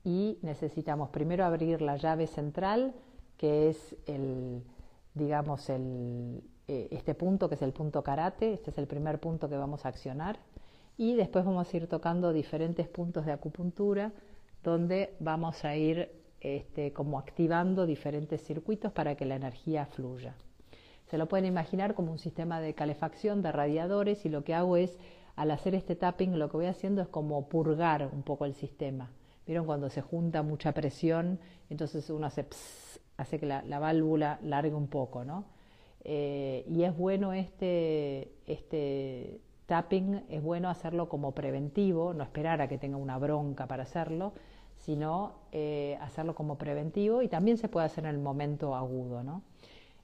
y 0.04 0.38
necesitamos 0.42 1.08
primero 1.08 1.44
abrir 1.44 1.80
la 1.80 1.96
llave 1.96 2.26
central, 2.26 2.94
que 3.38 3.70
es 3.70 3.96
el, 4.06 4.62
digamos, 5.14 5.70
el, 5.70 6.42
eh, 6.68 6.88
este 6.90 7.14
punto 7.14 7.48
que 7.48 7.54
es 7.54 7.62
el 7.62 7.72
punto 7.72 8.02
karate, 8.02 8.52
este 8.52 8.70
es 8.70 8.78
el 8.78 8.86
primer 8.86 9.18
punto 9.18 9.48
que 9.48 9.56
vamos 9.56 9.86
a 9.86 9.88
accionar, 9.88 10.38
y 10.98 11.14
después 11.14 11.46
vamos 11.46 11.72
a 11.72 11.76
ir 11.76 11.86
tocando 11.86 12.32
diferentes 12.34 12.86
puntos 12.86 13.24
de 13.24 13.32
acupuntura 13.32 14.12
donde 14.62 15.16
vamos 15.20 15.64
a 15.64 15.74
ir 15.74 16.19
este, 16.40 16.92
como 16.92 17.18
activando 17.18 17.86
diferentes 17.86 18.42
circuitos 18.42 18.92
para 18.92 19.14
que 19.14 19.24
la 19.26 19.36
energía 19.36 19.86
fluya. 19.86 20.34
Se 21.06 21.18
lo 21.18 21.26
pueden 21.26 21.46
imaginar 21.46 21.94
como 21.94 22.12
un 22.12 22.18
sistema 22.18 22.60
de 22.60 22.74
calefacción 22.74 23.42
de 23.42 23.52
radiadores 23.52 24.24
y 24.24 24.28
lo 24.28 24.44
que 24.44 24.54
hago 24.54 24.76
es 24.76 24.96
al 25.36 25.50
hacer 25.50 25.74
este 25.74 25.96
tapping 25.96 26.38
lo 26.38 26.50
que 26.50 26.56
voy 26.56 26.66
haciendo 26.66 27.02
es 27.02 27.08
como 27.08 27.48
purgar 27.48 28.08
un 28.12 28.22
poco 28.22 28.44
el 28.44 28.54
sistema. 28.54 29.10
¿Vieron 29.46 29.66
cuando 29.66 29.90
se 29.90 30.02
junta 30.02 30.42
mucha 30.42 30.72
presión? 30.72 31.40
Entonces 31.68 32.08
uno 32.10 32.26
hace, 32.26 32.46
hace 33.16 33.38
que 33.40 33.46
la, 33.46 33.78
válvula 33.78 34.38
largue 34.42 34.74
un 34.74 34.86
poco, 34.86 35.24
¿no? 35.24 35.46
Eh, 36.04 36.64
y 36.68 36.84
es 36.84 36.96
bueno 36.96 37.32
este, 37.32 38.32
este 38.46 39.40
tapping, 39.66 40.24
es 40.28 40.42
bueno 40.42 40.68
hacerlo 40.68 41.08
como 41.08 41.32
preventivo, 41.32 42.14
no 42.14 42.22
esperar 42.22 42.60
a 42.60 42.68
que 42.68 42.78
tenga 42.78 42.96
una 42.96 43.18
bronca 43.18 43.66
para 43.66 43.84
hacerlo, 43.84 44.32
sino 44.84 45.34
eh, 45.52 45.98
hacerlo 46.00 46.34
como 46.34 46.56
preventivo 46.56 47.22
y 47.22 47.28
también 47.28 47.58
se 47.58 47.68
puede 47.68 47.86
hacer 47.86 48.04
en 48.04 48.10
el 48.10 48.18
momento 48.18 48.74
agudo, 48.74 49.22
¿no? 49.22 49.42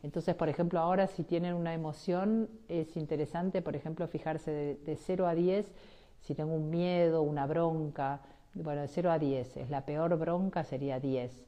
Entonces, 0.02 0.34
por 0.34 0.48
ejemplo, 0.48 0.78
ahora 0.78 1.06
si 1.06 1.24
tienen 1.24 1.54
una 1.54 1.74
emoción, 1.74 2.48
es 2.68 2.96
interesante, 2.96 3.62
por 3.62 3.74
ejemplo, 3.74 4.06
fijarse 4.06 4.78
de, 4.84 4.96
0 4.96 5.26
a 5.26 5.34
10, 5.34 5.72
si 6.20 6.34
tengo 6.34 6.54
un 6.54 6.70
miedo, 6.70 7.22
una 7.22 7.46
bronca, 7.46 8.20
bueno, 8.54 8.82
de 8.82 8.88
0 8.88 9.10
a 9.10 9.18
10, 9.18 9.56
es 9.56 9.70
la 9.70 9.84
peor 9.84 10.16
bronca 10.18 10.64
sería 10.64 11.00
10. 11.00 11.42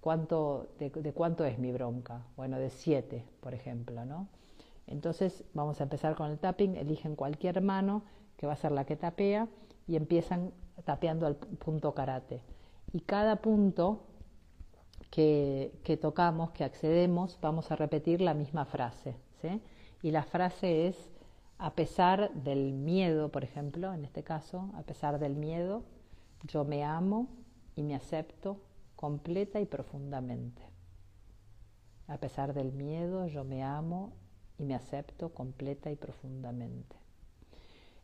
¿Cuánto, 0.00 0.68
de, 0.78 0.90
cuánto 1.12 1.44
es 1.44 1.58
mi 1.58 1.70
bronca? 1.70 2.26
Bueno, 2.36 2.58
de 2.58 2.70
7, 2.70 3.24
por 3.40 3.54
ejemplo, 3.54 4.04
¿no? 4.04 4.26
Entonces, 4.88 5.44
vamos 5.54 5.80
a 5.80 5.84
empezar 5.84 6.16
con 6.16 6.30
el 6.30 6.38
tapping, 6.38 6.74
eligen 6.74 7.14
cualquier 7.14 7.62
mano, 7.62 8.02
que 8.36 8.48
va 8.48 8.54
a 8.54 8.56
ser 8.56 8.72
la 8.72 8.84
que 8.84 8.96
tapea, 8.96 9.46
y 9.86 9.94
empiezan 9.94 10.52
tapeando 10.84 11.26
al 11.26 11.36
punto 11.36 11.94
karate. 11.94 12.42
Y 12.92 13.00
cada 13.00 13.36
punto 13.36 14.02
que, 15.10 15.98
tocamos, 16.00 16.50
que 16.52 16.64
accedemos, 16.64 17.38
vamos 17.40 17.70
a 17.70 17.76
repetir 17.76 18.20
la 18.20 18.34
misma 18.34 18.64
frase. 18.64 19.14
Y 20.02 20.10
la 20.10 20.24
frase 20.24 20.88
es, 20.88 21.10
a 21.58 21.74
pesar 21.74 22.32
del 22.34 22.72
miedo, 22.72 23.30
por 23.30 23.44
ejemplo, 23.44 23.92
en 23.92 24.04
este 24.04 24.22
caso, 24.22 24.70
a 24.74 24.82
pesar 24.82 25.18
del 25.18 25.34
miedo, 25.34 25.84
yo 26.44 26.64
me 26.64 26.84
amo 26.84 27.28
y 27.76 27.82
me 27.82 27.94
acepto 27.94 28.60
completa 28.96 29.60
y 29.60 29.66
profundamente. 29.66 30.62
A 32.08 32.18
pesar 32.18 32.52
del 32.52 32.72
miedo, 32.72 33.26
yo 33.26 33.44
me 33.44 33.62
amo 33.62 34.12
y 34.58 34.64
me 34.64 34.74
acepto 34.74 35.30
completa 35.30 35.90
y 35.90 35.96
profundamente. 35.96 36.96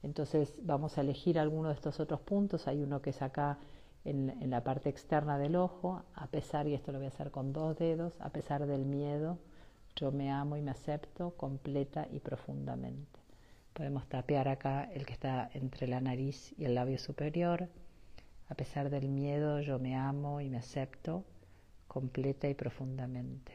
Entonces 0.02 0.54
vamos 0.62 0.96
a 0.96 1.00
elegir 1.00 1.38
alguno 1.38 1.68
de 1.68 1.74
estos 1.74 2.00
otros 2.00 2.20
puntos. 2.20 2.68
Hay 2.68 2.82
uno 2.82 3.02
que 3.02 3.10
es 3.10 3.22
acá 3.22 3.58
en, 4.04 4.50
la 4.50 4.64
parte 4.64 4.88
externa 4.88 5.38
del 5.38 5.56
ojo, 5.56 6.02
a 6.14 6.26
pesar, 6.28 6.66
y 6.66 6.74
esto 6.74 6.92
lo 6.92 6.98
voy 6.98 7.06
a 7.06 7.08
hacer 7.08 7.30
con 7.30 7.52
dos 7.52 7.76
dedos, 7.76 8.14
a 8.20 8.30
pesar 8.30 8.66
del 8.66 8.84
miedo, 8.84 9.38
yo 9.96 10.12
me 10.12 10.30
amo 10.30 10.56
y 10.56 10.62
me 10.62 10.70
acepto 10.70 11.32
completa 11.36 12.06
y 12.10 12.20
profundamente. 12.20 13.18
Podemos 13.72 14.08
tapear 14.08 14.48
acá 14.48 14.84
el 14.92 15.06
que 15.06 15.12
está 15.12 15.50
entre 15.54 15.86
la 15.86 16.00
nariz 16.00 16.54
y 16.58 16.64
el 16.64 16.74
labio 16.74 16.98
superior. 16.98 17.68
A 18.48 18.54
pesar 18.54 18.90
del 18.90 19.08
miedo, 19.08 19.60
yo 19.60 19.78
me 19.78 19.94
amo 19.94 20.40
y 20.40 20.48
me 20.48 20.58
acepto 20.58 21.24
completa 21.86 22.48
y 22.48 22.54
profundamente. 22.54 23.52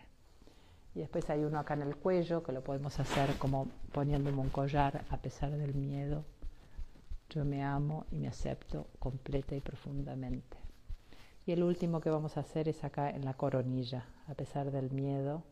Y 0.95 0.99
después 0.99 1.29
hay 1.29 1.43
uno 1.43 1.59
acá 1.59 1.73
en 1.73 1.81
el 1.81 1.95
cuello 1.95 2.43
que 2.43 2.51
lo 2.51 2.63
podemos 2.63 2.99
hacer 2.99 3.35
como 3.37 3.67
poniéndome 3.91 4.37
un 4.37 4.49
collar 4.49 5.05
a 5.09 5.17
pesar 5.17 5.51
del 5.51 5.73
miedo, 5.73 6.23
yo 7.33 7.45
me 7.45 7.63
amo 7.63 8.05
y 8.11 8.19
me 8.19 8.27
acepto 8.27 8.87
completa 8.99 9.55
y 9.55 9.59
profundamente. 9.59 10.55
Y 11.47 11.51
el 11.51 11.63
último 11.63 11.99
que 11.99 12.11
vamos 12.11 12.37
a 12.37 12.41
hacer 12.41 12.69
es 12.69 12.83
acá 12.83 13.09
en 13.09 13.25
la 13.25 13.33
coronilla. 13.33 14.05
A 14.27 14.35
pesar 14.35 14.69
del 14.69 14.91
miedo, 14.91 15.43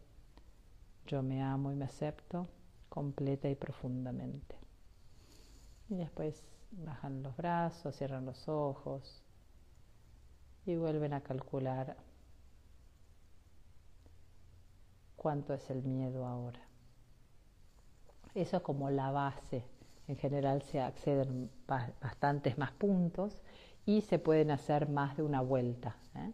yo 1.07 1.23
me 1.23 1.41
amo 1.41 1.71
y 1.71 1.75
me 1.75 1.85
acepto 1.85 2.47
completa 2.87 3.49
y 3.49 3.55
profundamente. 3.55 4.55
Y 5.89 5.95
después 5.95 6.43
bajan 6.71 7.23
los 7.23 7.35
brazos, 7.35 7.95
cierran 7.95 8.25
los 8.25 8.47
ojos 8.47 9.23
y 10.67 10.75
vuelven 10.75 11.13
a 11.13 11.21
calcular 11.21 11.97
cuánto 15.15 15.55
es 15.55 15.67
el 15.71 15.81
miedo 15.81 16.27
ahora. 16.27 16.61
Eso 18.35 18.57
es 18.57 18.63
como 18.63 18.91
la 18.91 19.09
base 19.09 19.65
en 20.07 20.17
general 20.17 20.61
se 20.63 20.81
acceden 20.81 21.49
bastantes 21.67 22.57
más 22.57 22.71
puntos 22.71 23.41
y 23.85 24.01
se 24.01 24.19
pueden 24.19 24.51
hacer 24.51 24.89
más 24.89 25.17
de 25.17 25.23
una 25.23 25.41
vuelta. 25.41 25.95
¿eh? 26.15 26.31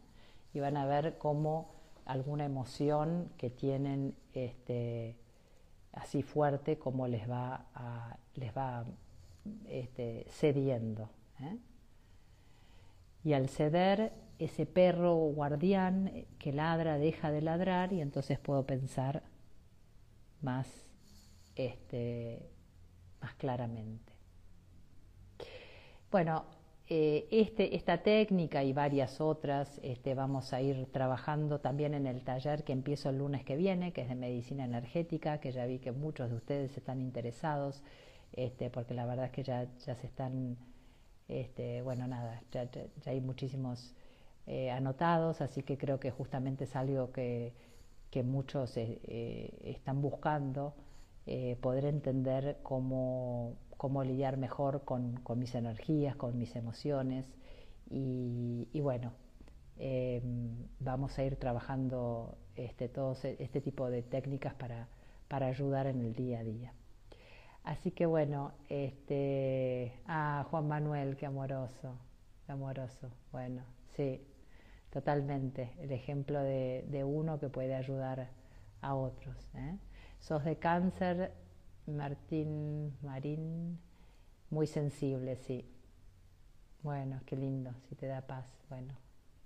Y 0.54 0.60
van 0.60 0.78
a 0.78 0.86
ver 0.86 1.18
cómo 1.18 1.76
alguna 2.06 2.46
emoción 2.46 3.30
que 3.38 3.50
tienen 3.50 4.16
este, 4.34 5.18
así 5.94 6.24
fuerte, 6.24 6.78
como 6.78 7.08
les 7.08 7.30
va, 7.30 7.66
les 8.36 8.56
va 8.56 8.86
este, 9.66 10.26
cediendo. 10.30 11.10
¿eh? 11.42 11.58
Y 13.24 13.34
al 13.34 13.50
ceder, 13.50 14.14
ese 14.40 14.66
perro 14.66 15.16
guardián 15.16 16.26
que 16.38 16.54
ladra 16.54 16.98
deja 16.98 17.32
de 17.32 17.42
ladrar 17.42 17.92
y 17.92 18.02
entonces 18.02 18.40
puedo 18.40 18.66
pensar 18.66 19.24
más 20.42 20.68
este, 21.56 22.50
más 23.28 23.36
claramente. 23.36 24.14
Bueno, 26.10 26.46
eh, 26.88 27.28
este, 27.30 27.76
esta 27.76 27.98
técnica 28.02 28.64
y 28.64 28.72
varias 28.72 29.20
otras 29.20 29.82
este, 29.84 30.16
vamos 30.16 30.54
a 30.54 30.62
ir 30.62 30.86
trabajando 30.94 31.60
también 31.60 31.94
en 31.94 32.08
el 32.08 32.24
taller 32.24 32.64
que 32.64 32.72
empiezo 32.72 33.10
el 33.10 33.18
lunes 33.18 33.44
que 33.44 33.58
viene, 33.58 33.92
que 33.92 34.04
es 34.04 34.08
de 34.08 34.16
medicina 34.16 34.64
energética, 34.64 35.42
que 35.42 35.52
ya 35.52 35.66
vi 35.66 35.80
que 35.80 35.92
muchos 35.92 36.30
de 36.30 36.38
ustedes 36.38 36.78
están 36.78 37.02
interesados, 37.02 37.84
este, 38.32 38.70
porque 38.70 38.94
la 38.94 39.06
verdad 39.06 39.26
es 39.26 39.32
que 39.32 39.44
ya, 39.44 39.68
ya 39.86 39.96
se 39.96 40.08
están, 40.08 40.56
este, 41.28 41.82
bueno, 41.82 42.08
nada, 42.08 42.42
ya, 42.54 42.70
hay 43.06 43.20
muchísimos 43.20 43.94
eh, 44.46 44.72
anotados, 44.72 45.42
así 45.42 45.64
que 45.64 45.78
creo 45.78 46.00
que 46.00 46.12
justamente 46.12 46.64
es 46.64 46.76
algo 46.78 47.12
que, 47.12 47.52
que 48.10 48.24
muchos 48.24 48.78
eh, 48.78 49.52
están 49.66 50.02
buscando 50.02 50.74
eh, 51.30 51.58
poder 51.60 51.84
entender 51.84 52.58
cómo, 52.64 53.58
cómo 53.76 54.02
lidiar 54.04 54.38
mejor 54.38 54.86
con, 54.86 55.22
mis 55.36 55.56
energías, 55.56 56.16
con 56.16 56.38
mis 56.38 56.56
emociones 56.56 57.26
y, 57.90 58.80
bueno, 58.82 59.12
eh, 59.78 60.22
vamos 60.80 61.20
a 61.20 61.24
ir 61.26 61.36
trabajando 61.36 62.38
este, 62.56 62.88
todo 62.88 63.12
este 63.22 63.60
tipo 63.60 63.90
de 63.90 64.04
técnicas 64.04 64.54
para, 64.54 64.88
para 65.28 65.48
ayudar 65.48 65.88
en 65.88 66.00
el 66.00 66.14
día 66.16 66.40
a 66.40 66.44
día. 66.46 66.74
Así 67.66 67.92
que 67.92 68.06
bueno, 68.06 68.54
este, 68.70 70.00
ah, 70.06 70.46
Juan 70.50 70.70
Manuel, 70.70 71.18
qué 71.18 71.26
amoroso, 71.26 71.98
qué 72.46 72.54
amoroso. 72.54 73.10
Bueno, 73.34 73.64
sí, 73.98 74.22
totalmente, 74.92 75.74
el 75.80 75.92
ejemplo 75.92 76.42
de, 76.42 76.86
de 76.88 77.04
uno 77.04 77.38
que 77.38 77.50
puede 77.50 77.76
ayudar 77.76 78.30
a 78.82 78.96
otros. 78.96 79.36
¿eh? 79.56 79.78
Sos 80.20 80.44
de 80.44 80.58
cáncer, 80.58 81.34
Martín 81.86 82.98
Marín, 83.02 83.80
muy 84.50 84.68
sensible, 84.68 85.38
sí. 85.38 85.66
Bueno, 86.84 87.22
qué 87.26 87.36
lindo, 87.36 87.72
si 87.90 87.96
te 87.96 88.08
da 88.08 88.22
paz. 88.22 88.46
Bueno, 88.70 88.94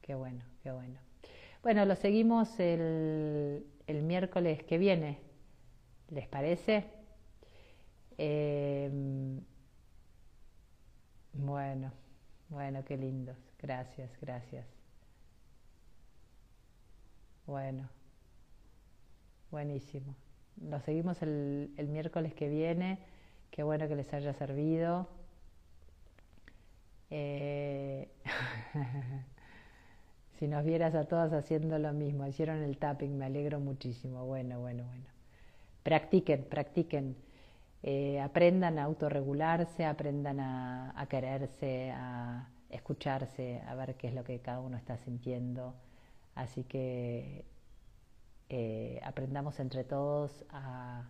qué 0.01 0.15
bueno, 0.15 0.43
qué 0.63 0.71
bueno. 0.71 0.99
Bueno, 1.63 1.85
lo 1.85 1.95
seguimos 1.95 2.59
el, 2.59 3.63
miércoles 3.87 4.63
que 4.63 4.77
viene. 4.77 5.19
¿Les 6.09 6.27
parece? 6.27 6.85
Em, 8.17 9.39
bueno, 11.33 11.91
bueno, 12.49 12.83
qué 12.83 12.97
lindos. 12.97 13.37
Gracias, 13.59 14.11
gracias. 14.19 14.65
Bueno, 17.45 17.89
buenísimo. 19.51 20.15
Lo 20.59 20.79
seguimos 20.81 21.21
el, 21.21 21.71
miércoles 21.89 22.33
que 22.33 22.49
viene. 22.49 22.99
Qué 23.49 23.63
bueno 23.63 23.87
que 23.87 23.95
les 23.95 24.13
haya 24.13 24.33
servido. 24.33 25.07
Eh, 27.09 28.09
si 30.39 30.47
nos 30.47 30.63
vieras 30.63 30.95
a 30.95 31.05
todas 31.05 31.33
haciendo 31.33 31.79
lo 31.79 31.93
mismo, 31.93 32.27
hicieron 32.27 32.61
el 32.61 32.77
tapping, 32.77 33.17
me 33.17 33.25
alegro 33.25 33.59
muchísimo. 33.59 34.25
Bueno, 34.25 34.59
bueno, 34.59 34.83
bueno. 34.83 35.05
Practiquen, 35.83 36.43
practiquen. 36.43 37.15
Eh, 37.83 38.19
aprendan 38.19 38.77
a 38.77 38.83
autorregularse, 38.83 39.85
aprendan 39.85 40.39
a 40.39 41.07
quererse, 41.09 41.91
a 41.91 42.47
escucharse, 42.69 43.61
a 43.67 43.75
ver 43.75 43.95
qué 43.95 44.07
es 44.07 44.13
lo 44.13 44.23
que 44.23 44.39
cada 44.39 44.59
uno 44.59 44.77
está 44.77 44.97
sintiendo. 44.97 45.73
Así 46.35 46.63
que 46.63 47.43
eh, 48.53 48.99
aprendamos 49.05 49.61
entre 49.61 49.85
todos 49.85 50.43
a 50.49 51.07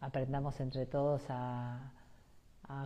aprendamos 0.00 0.60
entre 0.60 0.86
todos 0.86 1.24
a, 1.28 1.92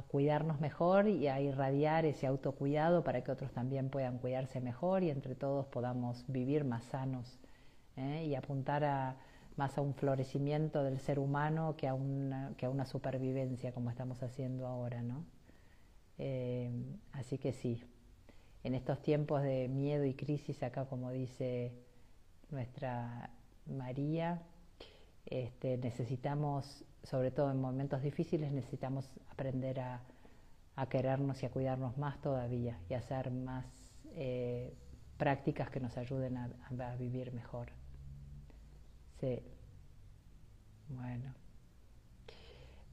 cuidarnos 0.06 0.60
mejor 0.60 1.08
y 1.08 1.26
a 1.26 1.40
irradiar 1.40 2.06
ese 2.06 2.26
autocuidado 2.26 3.04
para 3.04 3.22
que 3.22 3.32
otros 3.32 3.52
también 3.52 3.90
puedan 3.90 4.18
cuidarse 4.18 4.60
mejor 4.60 5.02
y 5.02 5.10
entre 5.10 5.34
todos 5.34 5.66
podamos 5.66 6.24
vivir 6.28 6.64
más 6.64 6.84
sanos 6.84 7.38
¿eh? 7.96 8.24
y 8.26 8.34
apuntar 8.36 8.84
a 8.84 9.16
más 9.56 9.76
a 9.76 9.82
un 9.82 9.92
florecimiento 9.92 10.84
del 10.84 11.00
ser 11.00 11.18
humano 11.18 11.74
que 11.76 11.88
a 11.88 11.94
una, 11.94 12.54
que 12.56 12.64
a 12.64 12.70
una 12.70 12.86
supervivencia 12.86 13.72
como 13.72 13.90
estamos 13.90 14.22
haciendo 14.22 14.66
ahora, 14.68 15.02
¿no? 15.02 15.24
Eh, 16.16 16.70
así 17.12 17.36
que 17.36 17.52
sí, 17.52 17.82
en 18.64 18.74
estos 18.74 19.02
tiempos 19.02 19.42
de 19.42 19.68
miedo 19.68 20.04
y 20.04 20.14
crisis, 20.14 20.62
acá 20.62 20.86
como 20.86 21.10
dice 21.10 21.72
nuestra 22.50 23.30
María, 23.66 24.42
este, 25.26 25.78
necesitamos, 25.78 26.84
sobre 27.02 27.30
todo 27.30 27.50
en 27.50 27.60
momentos 27.60 28.02
difíciles, 28.02 28.52
necesitamos 28.52 29.08
aprender 29.30 29.80
a, 29.80 30.02
querernos 30.90 31.42
y 31.42 31.46
a 31.46 31.50
cuidarnos 31.50 31.96
más 31.96 32.20
todavía 32.20 32.80
y 32.88 32.94
hacer 32.94 33.30
más 33.30 33.64
eh, 34.14 34.74
prácticas 35.16 35.70
que 35.70 35.78
nos 35.78 35.96
ayuden 35.96 36.36
a, 36.36 36.96
vivir 36.96 37.32
mejor. 37.32 37.68
Sí. 39.20 39.40
Bueno. 40.88 41.34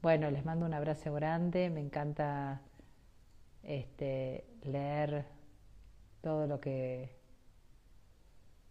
Bueno, 0.02 0.30
les 0.30 0.44
mando 0.44 0.66
un 0.66 0.74
abrazo 0.74 1.12
grande. 1.12 1.68
Me 1.68 1.80
encanta 1.80 2.62
este, 3.64 4.44
leer 4.62 5.26
todo 6.20 6.46
lo 6.46 6.60
que 6.60 7.10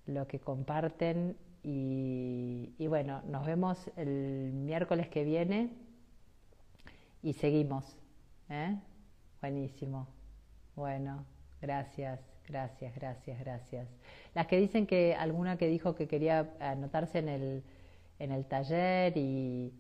lo 0.06 0.28
que 0.28 0.39
comparten 0.39 1.38
y, 1.64 2.74
y, 2.78 2.88
bueno, 2.88 3.22
nos 3.28 3.45
vemos 3.45 3.78
el 3.95 4.52
miércoles 4.54 5.08
que 5.10 5.24
viene 5.24 5.70
y 7.22 7.34
seguimos. 7.34 7.97
¿eh? 8.50 8.76
Buenísimo. 9.41 10.08
Bueno, 10.76 11.26
gracias, 11.62 12.22
gracias, 12.47 12.95
gracias, 12.95 13.39
gracias. 13.39 13.88
Las 14.34 14.47
que 14.47 14.58
dicen 14.58 14.88
que 14.88 15.16
alguna 15.16 15.58
que 15.58 15.68
dijo 15.68 15.95
que 15.95 16.08
quería 16.08 16.54
anotarse 16.60 17.20
en 17.20 17.30
el, 17.30 17.64
en 18.20 18.32
el 18.32 18.45
taller 18.45 19.18
y, 19.18 19.74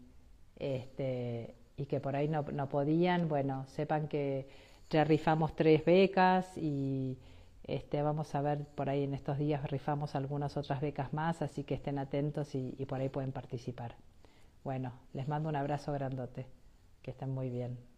este, 0.57 1.55
y 1.77 1.85
que 1.85 1.99
por 1.99 2.15
ahí 2.15 2.27
no, 2.27 2.43
no 2.43 2.67
podían, 2.67 3.29
bueno, 3.29 3.65
sepan 3.67 4.07
que 4.07 4.47
ya 4.89 5.03
rifamos 5.03 5.55
tres 5.55 5.85
becas 5.85 6.57
y 6.57 7.17
este, 7.75 8.01
vamos 8.01 8.33
a 8.35 8.41
ver 8.41 8.65
por 8.65 8.89
ahí 8.89 9.03
en 9.03 9.13
estos 9.13 9.37
días 9.37 9.69
rifamos 9.69 10.15
algunas 10.15 10.57
otras 10.57 10.81
becas 10.81 11.13
más, 11.13 11.41
así 11.41 11.63
que 11.63 11.75
estén 11.75 11.99
atentos 11.99 12.55
y, 12.55 12.75
y 12.77 12.85
por 12.85 12.99
ahí 12.99 13.09
pueden 13.09 13.31
participar. 13.31 13.95
Bueno, 14.63 14.93
les 15.13 15.27
mando 15.27 15.49
un 15.49 15.55
abrazo 15.55 15.93
grandote, 15.93 16.47
que 17.01 17.11
estén 17.11 17.31
muy 17.31 17.49
bien. 17.49 17.88